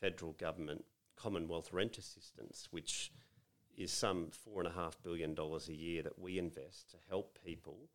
federal 0.00 0.32
government 0.32 0.84
Commonwealth 1.16 1.72
rent 1.72 1.98
assistance, 1.98 2.68
which 2.70 3.12
is 3.76 3.92
some 3.92 4.30
four 4.30 4.60
and 4.62 4.68
a 4.68 4.72
half 4.72 4.96
billion 5.02 5.34
dollars 5.34 5.68
a 5.68 5.74
year 5.74 6.02
that 6.02 6.18
we 6.18 6.38
invest 6.38 6.90
to 6.90 6.96
help 7.08 7.38
people 7.44 7.90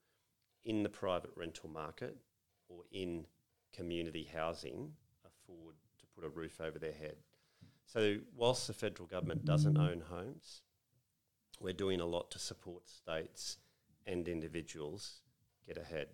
in 0.63 0.83
the 0.83 0.89
private 0.89 1.31
rental 1.35 1.69
market 1.69 2.17
or 2.69 2.83
in 2.91 3.25
community 3.73 4.29
housing 4.31 4.91
afford 5.25 5.75
to 5.99 6.05
put 6.15 6.23
a 6.23 6.29
roof 6.29 6.61
over 6.61 6.77
their 6.77 6.93
head. 6.93 7.17
So, 7.85 8.17
whilst 8.35 8.67
the 8.67 8.73
federal 8.73 9.07
government 9.07 9.45
doesn't 9.45 9.77
own 9.77 10.01
homes, 10.01 10.61
we're 11.59 11.73
doing 11.73 12.01
a 12.01 12.05
lot 12.05 12.31
to 12.31 12.39
support 12.39 12.89
states 12.89 13.57
and 14.05 14.27
individuals 14.27 15.21
get 15.67 15.77
ahead. 15.77 16.07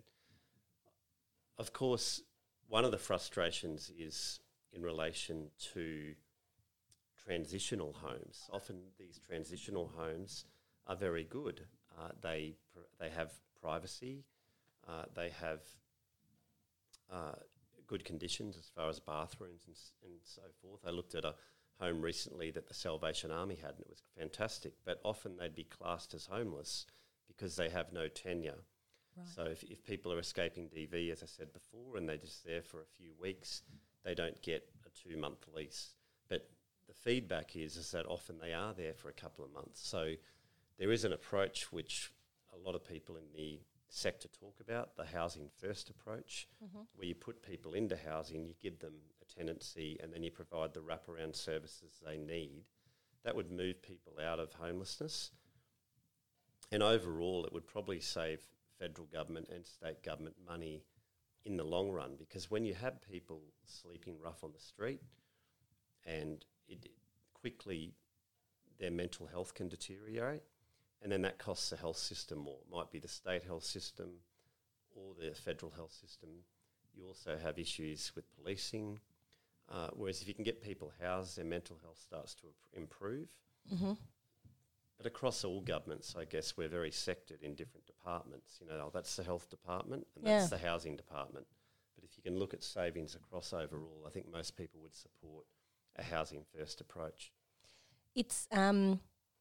Of 1.58 1.74
course, 1.74 2.22
one 2.72 2.86
of 2.86 2.92
the 2.92 2.98
frustrations 2.98 3.92
is 4.00 4.40
in 4.72 4.82
relation 4.82 5.52
to 5.74 6.16
transitional 7.26 7.94
homes. 8.02 8.50
Often 8.50 8.78
these 8.98 9.20
transitional 9.20 9.92
homes 9.98 10.46
are 10.88 10.96
very 10.96 11.26
good, 11.26 11.68
Uh, 12.00 12.10
they 12.22 12.56
they 13.00 13.10
have 13.10 13.32
privacy. 13.62 14.24
Uh, 14.88 15.06
they 15.14 15.30
have 15.30 15.62
uh, 17.10 17.36
good 17.86 18.04
conditions 18.06 18.58
as 18.58 18.70
far 18.76 18.90
as 18.90 19.00
bathrooms 19.00 19.64
and, 19.68 19.76
and 20.04 20.20
so 20.24 20.42
forth. 20.62 20.82
I 20.86 20.92
looked 20.92 21.16
at 21.16 21.26
a 21.26 21.36
home 21.80 22.02
recently 22.02 22.52
that 22.52 22.68
the 22.68 22.74
Salvation 22.74 23.32
Army 23.32 23.56
had, 23.56 23.72
and 23.72 23.82
it 23.82 23.90
was 23.90 24.04
fantastic. 24.18 24.74
But 24.86 25.00
often 25.04 25.38
they'd 25.38 25.56
be 25.56 25.64
classed 25.66 26.14
as 26.14 26.26
homeless 26.26 26.86
because 27.28 27.56
they 27.56 27.70
have 27.70 27.92
no 27.92 28.08
tenure. 28.08 28.64
So 29.36 29.44
if, 29.44 29.64
if 29.64 29.84
people 29.84 30.12
are 30.14 30.20
escaping 30.20 30.70
DV, 30.70 31.12
as 31.12 31.24
I 31.24 31.26
said 31.26 31.54
before, 31.54 31.98
and 31.98 32.08
they're 32.08 32.18
just 32.18 32.46
there 32.46 32.62
for 32.62 32.82
a 32.82 32.86
few 32.98 33.12
weeks, 33.22 33.62
they 34.04 34.14
don't 34.14 34.42
get 34.42 34.68
a 34.86 34.90
two 35.10 35.18
month 35.18 35.46
lease. 35.56 35.96
But 36.30 36.50
the 36.88 36.94
feedback 36.94 37.56
is 37.56 37.78
is 37.78 37.92
that 37.92 38.06
often 38.06 38.38
they 38.40 38.54
are 38.54 38.74
there 38.74 38.94
for 38.94 39.10
a 39.10 39.14
couple 39.14 39.46
of 39.46 39.54
months. 39.54 39.86
So 39.88 40.14
there 40.78 40.92
is 40.92 41.06
an 41.06 41.14
approach 41.14 41.72
which 41.72 42.12
a 42.54 42.58
lot 42.58 42.76
of 42.76 42.84
people 42.84 43.16
in 43.16 43.26
the 43.36 43.60
sector 43.90 44.30
talk 44.30 44.56
about, 44.62 44.96
the 44.96 45.06
housing 45.06 45.50
first 45.60 45.90
approach, 45.90 46.48
mm-hmm. 46.64 46.82
where 46.96 47.08
you 47.08 47.16
put 47.16 47.44
people 47.44 47.74
into 47.74 47.98
housing, 47.98 48.46
you 48.46 48.54
give 48.62 48.80
them 48.80 48.94
a 49.22 49.40
tenancy, 49.40 50.00
and 50.02 50.14
then 50.14 50.24
you 50.24 50.32
provide 50.32 50.74
the 50.74 50.80
wraparound 50.80 51.36
services 51.36 52.02
they 52.06 52.18
need. 52.18 52.64
That 53.24 53.36
would 53.36 53.52
move 53.52 53.82
people 53.82 54.14
out 54.24 54.40
of 54.40 54.54
homelessness. 54.54 55.32
And 56.72 56.82
overall, 56.82 57.46
it 57.46 57.54
would 57.54 57.68
probably 57.68 58.00
save 58.00 58.42
federal 58.82 59.08
government 59.08 59.48
and 59.54 59.66
state 59.66 60.02
government 60.04 60.36
money 60.48 60.84
in 61.46 61.58
the 61.58 61.64
long 61.64 61.92
run 61.92 62.16
because 62.18 62.50
when 62.50 62.66
you 62.66 62.74
have 62.74 63.02
people 63.02 63.42
sleeping 63.66 64.16
rough 64.24 64.44
on 64.44 64.52
the 64.52 64.60
street 64.60 65.02
and 66.06 66.46
it 66.68 66.90
quickly 67.34 67.94
their 68.80 68.92
mental 68.92 69.28
health 69.28 69.54
can 69.54 69.68
deteriorate 69.68 70.44
and 71.02 71.12
then 71.12 71.22
that 71.24 71.40
costs 71.40 71.70
the 71.70 71.78
health 71.78 71.98
system 71.98 72.40
more. 72.40 72.60
It 72.62 72.76
might 72.76 72.92
be 72.92 73.00
the 73.00 73.08
state 73.08 73.44
health 73.44 73.64
system 73.64 74.10
or 74.96 75.14
the 75.20 75.34
federal 75.34 75.72
health 75.72 75.94
system. 75.94 76.30
You 76.96 77.08
also 77.08 77.38
have 77.42 77.58
issues 77.58 78.12
with 78.16 78.26
policing. 78.36 79.00
Uh, 79.70 79.88
whereas 79.94 80.22
if 80.22 80.28
you 80.28 80.34
can 80.34 80.44
get 80.44 80.62
people 80.62 80.92
housed, 81.02 81.38
their 81.38 81.46
mental 81.46 81.78
health 81.82 81.98
starts 82.06 82.36
to 82.36 82.48
improve. 82.74 83.30
But 85.02 85.08
across 85.08 85.44
all 85.44 85.62
governments, 85.62 86.14
I 86.16 86.26
guess 86.26 86.56
we're 86.56 86.68
very 86.70 86.92
sectored 86.92 87.42
in 87.42 87.56
different 87.56 87.88
departments. 87.88 88.60
You 88.62 88.68
know, 88.68 88.84
oh, 88.86 88.92
that's 88.94 89.16
the 89.16 89.24
health 89.24 89.50
department 89.50 90.06
and 90.16 90.24
Yeah. 90.24 90.38
that's 90.40 90.52
the 90.52 90.60
housing 90.60 90.96
department. 90.96 91.48
But 91.96 92.04
if 92.04 92.16
you 92.18 92.22
can 92.22 92.38
look 92.38 92.54
at 92.54 92.62
savings 92.62 93.16
across 93.16 93.52
overall, 93.52 94.04
I 94.06 94.12
think 94.12 94.30
most 94.30 94.56
people 94.56 94.80
would 94.82 94.94
support 94.94 95.48
a 95.96 96.04
housing 96.04 96.44
first 96.56 96.82
approach. 96.82 97.32
It's 98.14 98.48
um, 98.52 99.00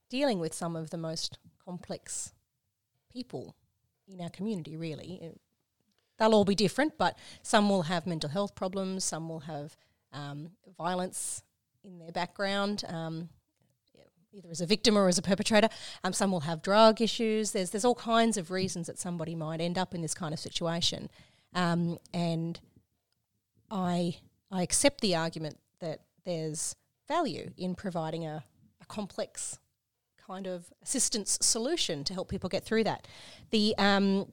dealing 0.09 0.39
with 0.39 0.55
some 0.55 0.77
of 0.77 0.89
the 0.89 0.97
most 0.97 1.39
complex 1.63 2.33
people 3.11 3.55
in 4.09 4.23
our 4.23 4.31
community, 4.31 4.79
really. 4.79 5.31
They'll 6.17 6.35
all 6.35 6.47
be 6.47 6.55
different, 6.55 6.97
but 6.97 7.19
some 7.43 7.69
will 7.69 7.83
have 7.83 8.07
mental 8.07 8.31
health 8.31 8.55
problems, 8.55 9.05
some 9.05 9.29
will 9.29 9.41
have 9.41 9.77
um, 10.11 10.53
violence 10.79 11.43
in 11.85 11.99
their 11.99 12.13
background. 12.13 12.83
Um, 12.89 13.29
Either 14.33 14.51
as 14.51 14.61
a 14.61 14.67
victim 14.67 14.97
or 14.97 15.09
as 15.09 15.19
a 15.19 15.23
perpetrator, 15.23 15.69
um, 16.05 16.13
some 16.13 16.31
will 16.31 16.41
have 16.41 16.63
drug 16.63 17.01
issues. 17.01 17.51
There's 17.51 17.71
there's 17.71 17.85
all 17.85 17.97
kinds 17.97 18.37
of 18.37 18.51
reasons 18.51 18.87
that 18.87 18.99
somebody 18.99 19.35
might 19.35 19.61
end 19.61 19.77
up 19.77 19.93
in 19.95 20.03
this 20.03 20.15
kind 20.15 20.33
of 20.33 20.39
situation, 20.39 21.11
um, 21.53 21.99
and 22.15 22.61
I 23.71 24.19
I 24.51 24.63
accept 24.63 25.01
the 25.01 25.17
argument 25.17 25.59
that 25.81 26.03
there's 26.25 26.77
value 27.09 27.51
in 27.57 27.75
providing 27.75 28.25
a, 28.25 28.45
a 28.81 28.87
complex 28.87 29.59
kind 30.25 30.47
of 30.47 30.73
assistance 30.81 31.37
solution 31.41 32.05
to 32.05 32.15
help 32.15 32.29
people 32.29 32.49
get 32.49 32.65
through 32.65 32.85
that. 32.85 33.09
The 33.51 33.75
um, 33.79 34.31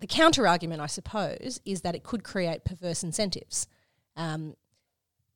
the 0.00 0.06
counter 0.06 0.46
argument, 0.46 0.82
I 0.82 0.86
suppose, 0.86 1.60
is 1.64 1.80
that 1.82 1.94
it 1.94 2.02
could 2.02 2.22
create 2.22 2.64
perverse 2.64 3.02
incentives. 3.02 3.66
Um, 4.16 4.56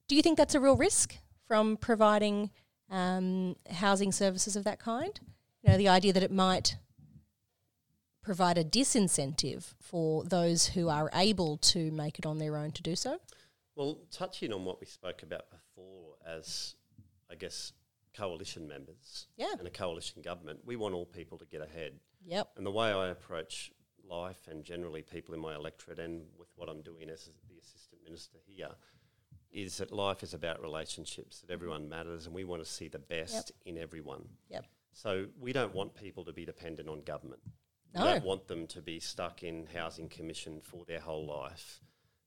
do 0.06 0.16
you 0.16 0.22
think 0.22 0.36
that's 0.36 0.54
a 0.54 0.60
real 0.60 0.76
risk 0.76 1.16
from 1.46 1.76
providing 1.76 2.50
um, 2.90 3.56
housing 3.70 4.12
services 4.12 4.56
of 4.56 4.64
that 4.64 4.78
kind? 4.78 5.18
You 5.62 5.70
know, 5.72 5.78
the 5.78 5.88
idea 5.88 6.12
that 6.12 6.22
it 6.22 6.32
might 6.32 6.76
provide 8.22 8.56
a 8.58 8.64
disincentive 8.64 9.74
for 9.80 10.24
those 10.24 10.68
who 10.68 10.88
are 10.88 11.10
able 11.14 11.58
to 11.58 11.90
make 11.90 12.18
it 12.18 12.26
on 12.26 12.38
their 12.38 12.56
own 12.56 12.72
to 12.72 12.82
do 12.82 12.96
so? 12.96 13.18
Well, 13.76 13.98
touching 14.10 14.52
on 14.52 14.64
what 14.64 14.80
we 14.80 14.86
spoke 14.86 15.22
about 15.22 15.50
before 15.50 16.14
as, 16.26 16.74
I 17.30 17.34
guess, 17.34 17.72
coalition 18.16 18.66
members 18.68 19.26
Yeah. 19.36 19.52
and 19.58 19.66
a 19.66 19.70
coalition 19.70 20.22
government, 20.22 20.60
we 20.64 20.76
want 20.76 20.94
all 20.94 21.04
people 21.06 21.36
to 21.38 21.44
get 21.46 21.60
ahead. 21.60 21.98
Yep. 22.24 22.52
And 22.56 22.64
the 22.64 22.70
way 22.70 22.92
I 22.92 23.08
approach 23.08 23.72
life 24.08 24.46
and 24.48 24.64
generally 24.64 25.02
people 25.02 25.34
in 25.34 25.40
my 25.40 25.54
electorate 25.54 25.98
and 25.98 26.26
with 26.38 26.48
what 26.56 26.68
I'm 26.68 26.82
doing 26.82 27.10
as 27.10 27.28
the 27.48 27.58
assistant 27.58 28.02
minister 28.04 28.38
here 28.46 28.70
is 29.54 29.78
that 29.78 29.92
life 29.92 30.22
is 30.22 30.34
about 30.34 30.60
relationships, 30.60 31.40
that 31.40 31.50
everyone 31.52 31.88
matters, 31.88 32.26
and 32.26 32.34
we 32.34 32.44
want 32.44 32.62
to 32.62 32.68
see 32.68 32.88
the 32.88 32.98
best 32.98 33.52
in 33.64 33.78
everyone. 33.78 34.24
Yep. 34.50 34.66
So 34.92 35.26
we 35.40 35.52
don't 35.52 35.74
want 35.74 35.94
people 35.94 36.24
to 36.24 36.32
be 36.32 36.44
dependent 36.44 36.88
on 36.88 37.02
government. 37.02 37.40
No. 37.94 38.02
We 38.02 38.08
don't 38.08 38.24
want 38.24 38.48
them 38.48 38.66
to 38.68 38.82
be 38.82 38.98
stuck 38.98 39.44
in 39.44 39.66
housing 39.72 40.08
commission 40.08 40.60
for 40.60 40.84
their 40.84 41.00
whole 41.00 41.24
life. 41.24 41.80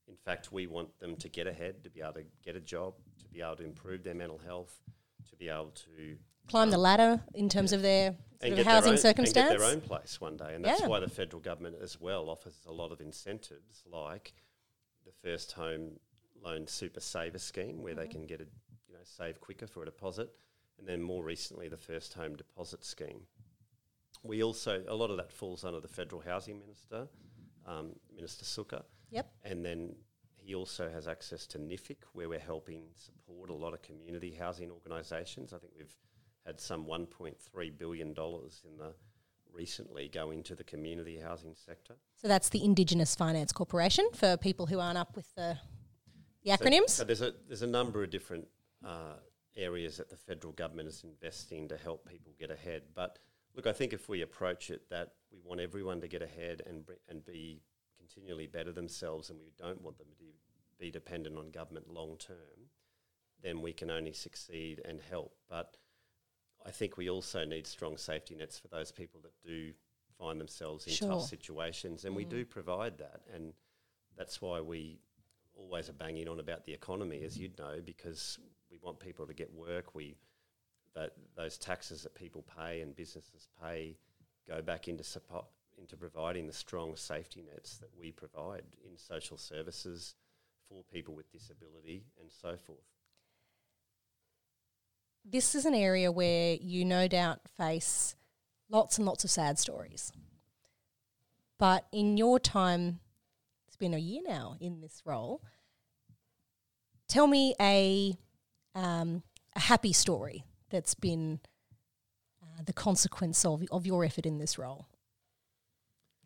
In 0.07 0.15
fact, 0.15 0.53
we 0.53 0.67
want 0.67 0.97
them 0.99 1.17
to 1.17 1.27
get 1.27 1.47
ahead, 1.47 1.83
to 1.83 1.89
be 1.89 2.01
able 2.01 2.13
to 2.13 2.23
get 2.43 2.55
a 2.55 2.61
job, 2.61 2.93
to 3.19 3.27
be 3.27 3.41
able 3.41 3.57
to 3.57 3.65
improve 3.65 4.03
their 4.03 4.15
mental 4.15 4.37
health, 4.37 4.79
to 5.29 5.35
be 5.35 5.49
able 5.49 5.73
to 5.75 6.15
Climb 6.47 6.69
the 6.69 6.77
um, 6.77 6.83
ladder 6.83 7.19
in 7.35 7.49
terms 7.49 7.73
of 7.73 7.81
their 7.81 8.15
of 8.41 8.57
housing 8.59 8.83
their 8.83 8.91
own, 8.93 8.97
circumstance. 8.97 9.49
and 9.51 9.59
get 9.59 9.59
their 9.59 9.69
own 9.69 9.81
place 9.81 10.21
one 10.21 10.37
day. 10.37 10.55
And 10.55 10.63
that's 10.63 10.79
Yeah. 10.79 10.87
why 10.87 11.01
the 11.01 11.09
federal 11.09 11.41
government 11.41 11.75
as 11.81 11.99
well 11.99 12.29
offers 12.29 12.61
a 12.65 12.71
lot 12.71 12.93
of 12.93 13.01
incentives, 13.01 13.83
like 13.85 14.33
the 15.05 15.11
first 15.11 15.51
home 15.53 15.99
loan 16.43 16.67
super 16.67 16.99
saver 16.99 17.39
scheme, 17.39 17.81
where 17.81 17.93
Mm-hmm. 17.93 18.01
they 18.01 18.07
can 18.07 18.25
get 18.27 18.41
a 18.41 18.45
you 18.87 18.93
know 18.93 18.99
save 19.03 19.39
quicker 19.41 19.67
for 19.67 19.81
a 19.83 19.85
deposit, 19.85 20.29
and 20.79 20.87
then 20.87 21.01
more 21.01 21.23
recently 21.23 21.67
the 21.67 21.77
first 21.77 22.13
home 22.13 22.35
deposit 22.35 22.83
scheme. 22.85 23.21
We 24.23 24.43
also 24.43 24.83
a 24.87 24.95
lot 24.95 25.09
of 25.11 25.17
that 25.17 25.31
falls 25.31 25.63
under 25.63 25.79
the 25.79 25.87
federal 25.87 26.21
housing 26.21 26.59
minister, 26.59 27.07
um, 27.65 27.95
Minister 28.15 28.45
Sukkar. 28.45 28.83
Yep. 29.11 29.29
And 29.43 29.63
then 29.63 29.95
he 30.35 30.55
also 30.55 30.89
has 30.89 31.07
access 31.07 31.45
to 31.47 31.59
NHFIC, 31.59 31.97
where 32.13 32.27
we're 32.29 32.39
helping 32.39 32.83
support 32.95 33.49
a 33.49 33.53
lot 33.53 33.73
of 33.73 33.81
community 33.81 34.31
housing 34.33 34.71
organisations. 34.71 35.53
I 35.53 35.57
think 35.57 35.73
we've 35.77 35.95
had 36.45 36.59
some 36.59 36.85
$1.3 36.85 37.77
billion 37.77 38.09
in 38.09 38.77
the 38.77 38.93
recently 39.53 40.07
go 40.07 40.31
into 40.31 40.55
the 40.55 40.63
community 40.63 41.19
housing 41.19 41.55
sector. 41.55 41.95
So 42.15 42.27
that's 42.27 42.49
the 42.49 42.63
Indigenous 42.63 43.15
Finance 43.15 43.51
Corporation 43.51 44.07
for 44.13 44.37
people 44.37 44.65
who 44.67 44.79
aren't 44.79 44.97
up 44.97 45.15
with 45.15 45.33
the, 45.35 45.57
the 46.47 46.57
acronyms. 46.65 46.89
So, 46.89 47.03
there's 47.03 47.21
a 47.21 47.33
there's 47.47 47.61
a 47.61 47.67
number 47.67 48.03
of 48.03 48.09
different 48.09 48.47
uh, 48.85 49.15
areas 49.55 49.97
that 49.97 50.09
the 50.09 50.15
federal 50.15 50.53
government 50.53 50.87
is 50.87 51.03
investing 51.03 51.67
to 51.69 51.77
help 51.77 52.07
people 52.07 52.33
get 52.39 52.51
ahead. 52.51 52.83
But 52.93 53.19
look, 53.55 53.67
I 53.67 53.73
think 53.73 53.93
if 53.93 54.07
we 54.09 54.21
approach 54.21 54.69
it 54.69 54.89
that 54.89 55.13
we 55.31 55.39
want 55.43 55.59
everyone 55.61 56.01
to 56.01 56.07
get 56.07 56.21
ahead 56.21 56.61
and 56.67 56.85
br- 56.85 56.93
and 57.09 57.25
be 57.25 57.61
continually 57.97 58.47
better 58.47 58.71
themselves, 58.71 59.29
and 59.29 59.39
we 59.39 59.51
don't 59.57 59.81
want 59.81 59.97
them 59.97 60.07
to 60.19 60.25
be 60.79 60.91
dependent 60.91 61.37
on 61.37 61.49
government 61.49 61.91
long 61.91 62.17
term, 62.17 62.69
then 63.41 63.61
we 63.61 63.73
can 63.73 63.89
only 63.89 64.13
succeed 64.13 64.81
and 64.85 65.01
help. 65.09 65.35
But 65.49 65.77
I 66.65 66.71
think 66.71 66.97
we 66.97 67.09
also 67.09 67.45
need 67.45 67.65
strong 67.65 67.97
safety 67.97 68.35
nets 68.35 68.59
for 68.59 68.67
those 68.67 68.91
people 68.91 69.19
that 69.21 69.33
do 69.47 69.73
find 70.19 70.39
themselves 70.39 70.85
in 70.87 70.93
Sure. 70.93 71.09
tough 71.09 71.23
situations, 71.29 72.05
and 72.05 72.15
we 72.15 72.25
do 72.25 72.45
provide 72.45 72.97
that, 72.99 73.21
and 73.33 73.53
that's 74.15 74.41
why 74.41 74.59
we 74.61 74.99
always 75.57 75.89
are 75.89 75.93
banging 75.93 76.27
on 76.27 76.39
about 76.39 76.65
the 76.65 76.73
economy, 76.73 77.23
as 77.23 77.37
you'd 77.37 77.57
know, 77.57 77.79
because 77.83 78.39
we 78.71 78.77
want 78.81 78.99
people 78.99 79.25
to 79.27 79.33
get 79.33 79.51
work. 79.53 79.95
We 79.95 80.15
that 80.95 81.11
those 81.35 81.57
taxes 81.57 82.03
that 82.03 82.15
people 82.15 82.43
pay 82.57 82.81
and 82.81 82.95
businesses 82.95 83.47
pay 83.61 83.97
go 84.47 84.61
back 84.61 84.87
into 84.87 85.03
support 85.03 85.45
into 85.77 85.95
providing 85.95 86.47
the 86.47 86.53
strong 86.53 86.95
safety 86.95 87.43
nets 87.53 87.77
that 87.77 87.89
we 87.95 88.11
provide 88.11 88.63
in 88.83 88.97
social 88.97 89.37
services 89.37 90.15
for 90.67 90.83
people 90.91 91.13
with 91.13 91.31
disability 91.31 92.03
and 92.19 92.31
so 92.31 92.57
forth. 92.57 92.79
This 95.23 95.55
is 95.55 95.65
an 95.65 95.75
area 95.75 96.11
where 96.11 96.55
you 96.55 96.83
no 96.83 97.07
doubt 97.07 97.41
face 97.57 98.15
lots 98.69 98.97
and 98.97 99.05
lots 99.05 99.23
of 99.23 99.29
sad 99.29 99.59
stories. 99.59 100.11
But 101.59 101.85
in 101.91 102.17
your 102.17 102.39
time, 102.39 102.99
been 103.77 103.93
a 103.93 103.97
year 103.99 104.21
now 104.25 104.55
in 104.59 104.81
this 104.81 105.01
role. 105.05 105.41
Tell 107.07 107.27
me 107.27 107.55
a 107.59 108.17
um, 108.75 109.23
a 109.55 109.59
happy 109.59 109.93
story 109.93 110.43
that's 110.69 110.93
been 110.93 111.39
uh, 112.43 112.63
the 112.65 112.73
consequence 112.73 113.45
of 113.45 113.63
of 113.71 113.85
your 113.85 114.03
effort 114.03 114.25
in 114.25 114.37
this 114.39 114.57
role. 114.57 114.87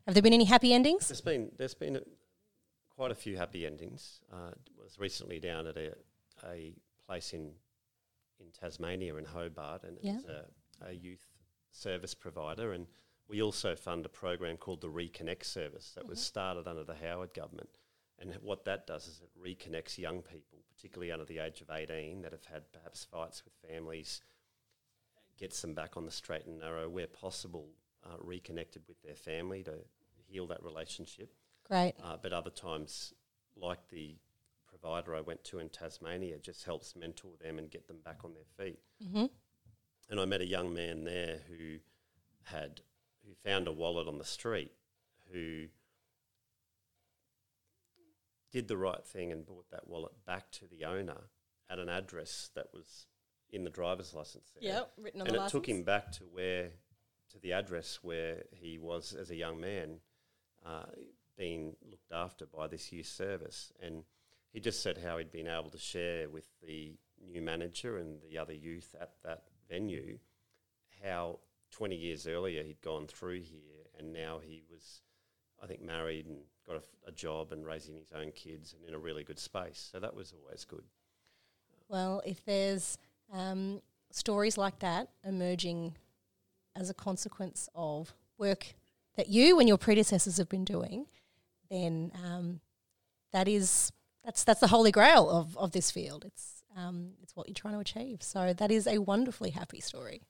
Have 0.06 0.16
there 0.16 0.24
been 0.24 0.34
any 0.34 0.46
happy 0.46 0.74
endings? 0.74 1.08
There's 1.08 1.22
been 1.22 1.52
there's 1.58 1.76
been 1.76 1.98
a, 1.98 2.02
quite 2.96 3.12
a 3.12 3.16
few 3.16 3.38
happy 3.38 3.66
endings. 3.66 4.20
Uh, 4.32 4.52
was 4.82 4.98
recently 5.00 5.40
down 5.40 5.68
at 5.68 5.78
a, 5.78 5.94
a 6.50 6.74
place 7.06 7.34
in 7.34 7.52
in 8.40 8.48
Tasmania 8.60 9.16
in 9.18 9.26
Hobart, 9.26 9.84
and 9.84 9.98
Yeah. 10.02 10.14
it 10.14 10.16
was 10.16 10.26
a, 10.26 10.46
a 10.88 10.92
youth 10.94 11.24
service 11.72 12.16
provider, 12.16 12.74
and 12.74 12.88
we 13.32 13.42
also 13.42 13.78
fund 13.78 14.06
a 14.06 14.10
program 14.10 14.58
called 14.58 14.82
the 14.82 14.90
Reconnect 14.90 15.46
Service 15.46 15.94
that 15.96 16.06
was 16.06 16.22
started 16.22 16.68
under 16.68 16.84
the 16.84 16.96
Howard 16.96 17.34
government. 17.34 17.70
And 18.20 18.34
what 18.42 18.66
that 18.66 18.86
does 18.86 19.08
is 19.08 19.22
it 19.24 19.42
reconnects 19.42 19.98
young 19.98 20.22
people, 20.22 20.60
particularly 20.76 21.14
under 21.14 21.24
the 21.24 21.40
age 21.40 21.62
of 21.62 21.70
18, 21.72 22.24
that 22.24 22.34
have 22.34 22.44
had 22.44 22.64
perhaps 22.74 23.06
fights 23.06 23.42
with 23.46 23.54
families, 23.72 24.22
gets 25.38 25.62
them 25.62 25.74
back 25.74 25.96
on 25.96 26.06
the 26.06 26.12
straight 26.12 26.46
and 26.46 26.60
narrow 26.60 26.90
where 26.90 27.08
possible, 27.08 27.70
uh, 28.04 28.18
reconnected 28.20 28.82
with 28.90 29.02
their 29.02 29.16
family 29.16 29.64
to 29.64 29.76
heal 30.28 30.46
that 30.48 30.62
relationship. 30.62 31.34
Great. 31.66 31.94
Uh, 32.04 32.18
but 32.22 32.34
other 32.34 32.50
times, 32.50 33.14
like 33.56 33.80
the 33.88 34.18
provider 34.68 35.16
I 35.16 35.22
went 35.22 35.46
to 35.46 35.60
in 35.60 35.70
Tasmania, 35.70 36.38
just 36.38 36.66
helps 36.66 36.98
mentor 36.98 37.32
them 37.42 37.60
and 37.60 37.72
get 37.72 37.88
them 37.88 38.00
back 38.04 38.20
on 38.26 38.34
their 38.34 38.66
feet. 38.66 38.80
Mm-hmm. 39.02 39.28
And 40.10 40.20
I 40.20 40.26
met 40.26 40.42
a 40.42 40.46
young 40.46 40.74
man 40.74 41.06
there 41.06 41.40
who 41.48 41.78
had 42.44 42.82
who 43.26 43.34
found 43.50 43.68
a 43.68 43.72
wallet 43.72 44.08
on 44.08 44.18
the 44.18 44.26
street, 44.26 44.72
who 45.32 45.68
did 48.52 48.68
the 48.68 48.78
right 48.78 49.06
thing 49.06 49.32
and 49.32 49.46
brought 49.46 49.70
that 49.72 49.88
wallet 49.88 50.12
back 50.26 50.52
to 50.52 50.66
the 50.68 50.84
owner 50.86 51.30
at 51.70 51.80
an 51.80 51.90
address 51.90 52.50
that 52.56 52.68
was 52.74 53.08
in 53.50 53.64
the 53.64 53.70
driver's 53.70 54.14
license 54.14 54.52
there. 54.54 54.74
Yep, 54.74 54.92
written 54.98 55.22
on 55.22 55.28
and 55.28 55.36
the 55.36 55.46
it 55.46 55.50
took 55.50 55.68
him 55.68 55.84
back 55.84 56.12
to 56.14 56.24
where 56.24 56.70
to 57.32 57.40
the 57.40 57.54
address 57.54 58.00
where 58.02 58.44
he 58.52 58.78
was 58.78 59.14
as 59.14 59.30
a 59.30 59.36
young 59.36 59.60
man 59.60 60.00
uh, 60.66 60.84
being 61.38 61.76
looked 61.90 62.12
after 62.12 62.46
by 62.46 62.68
this 62.68 62.92
youth 62.92 63.08
service 63.08 63.72
and 63.82 64.04
he 64.52 64.60
just 64.60 64.84
said 64.84 64.98
how 64.98 65.18
he'd 65.18 65.32
been 65.32 65.48
able 65.48 65.70
to 65.70 65.78
share 65.78 66.30
with 66.30 66.46
the 66.62 66.94
new 67.26 67.42
manager 67.42 67.98
and 67.98 68.20
the 68.30 68.38
other 68.38 68.54
youth 68.54 68.94
at 69.00 69.14
that 69.24 69.44
venue 69.70 70.18
how 71.04 71.40
20 71.72 71.96
years 71.96 72.28
earlier 72.28 72.64
he'd 72.64 72.82
gone 72.82 73.08
through 73.08 73.42
here 73.42 73.86
and 73.98 74.14
now 74.14 74.40
he 74.44 74.64
was 74.72 75.02
I 75.64 75.68
think 75.68 75.82
married 75.82 76.26
and 76.26 76.38
got 76.68 76.84
a 77.08 77.12
job 77.12 77.52
and 77.52 77.66
raising 77.66 77.96
his 77.96 78.12
own 78.12 78.32
kids 78.32 78.74
and 78.74 78.88
in 78.88 78.94
a 78.94 79.00
really 79.00 79.24
good 79.24 79.40
space 79.40 79.90
so 79.92 80.00
that 80.00 80.16
was 80.16 80.34
always 80.34 80.66
good 80.66 80.84
Well, 81.88 82.22
if 82.26 82.44
there's 82.46 82.98
um, 83.34 83.82
stories 84.12 84.58
like 84.58 84.80
that 84.80 85.10
emerging 85.26 85.96
as 86.76 86.90
a 86.90 86.94
consequence 86.94 87.70
of 87.76 88.14
work 88.38 88.76
that 89.18 89.28
you 89.28 89.60
and 89.60 89.68
your 89.68 89.78
predecessors 89.78 90.38
have 90.38 90.48
been 90.50 90.64
doing, 90.64 91.06
then 91.70 92.12
um, 92.24 92.62
that 93.34 93.48
is 93.48 93.92
that's 94.24 94.44
that's 94.44 94.60
the 94.60 94.68
holy 94.68 94.92
grail 94.92 95.30
of, 95.30 95.58
of 95.58 95.72
this 95.72 95.92
field. 95.92 96.24
It's 96.26 96.64
um, 96.78 97.12
it's 97.22 97.36
what 97.36 97.48
you're 97.48 97.56
trying 97.56 97.74
to 97.74 97.80
achieve. 97.80 98.24
So 98.24 98.54
that 98.54 98.72
is 98.72 98.88
a 98.88 99.00
wonderfully 99.00 99.50
happy 99.50 99.82
story. 99.82 100.22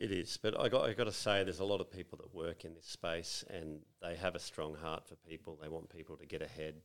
It 0.00 0.12
is, 0.12 0.38
but 0.42 0.58
I 0.58 0.70
got 0.70 0.88
I 0.88 0.94
got 0.94 1.04
to 1.04 1.12
say, 1.12 1.44
there's 1.44 1.60
a 1.60 1.64
lot 1.64 1.82
of 1.82 1.90
people 1.90 2.16
that 2.22 2.34
work 2.34 2.64
in 2.64 2.74
this 2.74 2.86
space, 2.86 3.44
and 3.50 3.80
they 4.00 4.16
have 4.16 4.34
a 4.34 4.38
strong 4.38 4.74
heart 4.74 5.06
for 5.06 5.14
people. 5.16 5.58
They 5.60 5.68
want 5.68 5.90
people 5.90 6.16
to 6.16 6.24
get 6.24 6.40
ahead, 6.40 6.76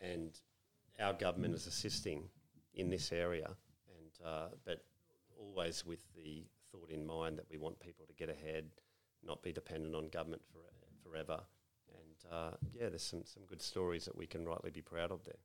and 0.00 0.30
our 0.98 1.12
government 1.12 1.54
is 1.54 1.66
assisting 1.66 2.30
in 2.72 2.88
this 2.88 3.12
area, 3.12 3.50
and 3.90 4.26
uh, 4.26 4.48
but 4.64 4.86
always 5.38 5.84
with 5.84 6.00
the 6.14 6.46
thought 6.72 6.88
in 6.88 7.04
mind 7.06 7.36
that 7.36 7.44
we 7.50 7.58
want 7.58 7.78
people 7.78 8.06
to 8.06 8.14
get 8.14 8.30
ahead, 8.30 8.70
not 9.22 9.42
be 9.42 9.52
dependent 9.52 9.94
on 9.94 10.08
government 10.08 10.40
for, 10.50 10.62
forever. 11.06 11.40
And 11.92 12.32
uh, 12.32 12.50
yeah, 12.72 12.88
there's 12.88 13.02
some 13.02 13.22
some 13.26 13.42
good 13.44 13.60
stories 13.60 14.06
that 14.06 14.16
we 14.16 14.26
can 14.26 14.46
rightly 14.46 14.70
be 14.70 14.80
proud 14.80 15.10
of 15.10 15.22
there. 15.24 15.40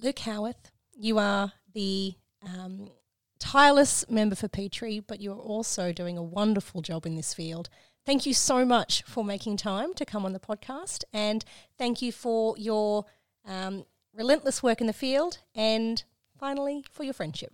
Luke 0.00 0.20
Howarth, 0.20 0.70
you 0.96 1.18
are 1.18 1.52
the 1.74 2.14
um, 2.46 2.88
tireless 3.38 4.08
member 4.08 4.36
for 4.36 4.48
Petrie, 4.48 5.00
but 5.00 5.20
you 5.20 5.32
are 5.32 5.38
also 5.38 5.92
doing 5.92 6.16
a 6.16 6.22
wonderful 6.22 6.82
job 6.82 7.06
in 7.06 7.16
this 7.16 7.34
field. 7.34 7.68
Thank 8.04 8.24
you 8.26 8.34
so 8.34 8.64
much 8.64 9.02
for 9.02 9.24
making 9.24 9.58
time 9.58 9.94
to 9.94 10.04
come 10.04 10.24
on 10.24 10.32
the 10.32 10.40
podcast, 10.40 11.04
and 11.12 11.44
thank 11.76 12.00
you 12.00 12.10
for 12.10 12.56
your 12.56 13.04
um, 13.44 13.84
relentless 14.14 14.62
work 14.62 14.80
in 14.80 14.86
the 14.86 14.92
field, 14.92 15.38
and 15.54 16.02
finally 16.38 16.84
for 16.90 17.04
your 17.04 17.14
friendship. 17.14 17.52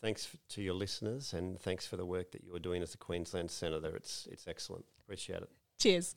Thanks 0.00 0.28
to 0.50 0.62
your 0.62 0.74
listeners, 0.74 1.32
and 1.32 1.60
thanks 1.60 1.86
for 1.86 1.96
the 1.96 2.06
work 2.06 2.30
that 2.32 2.44
you're 2.44 2.58
doing 2.58 2.82
as 2.82 2.94
a 2.94 2.98
Queensland 2.98 3.50
senator. 3.50 3.94
It's 3.96 4.28
it's 4.30 4.46
excellent. 4.46 4.84
Appreciate 5.04 5.42
it. 5.42 5.50
Cheers. 5.78 6.14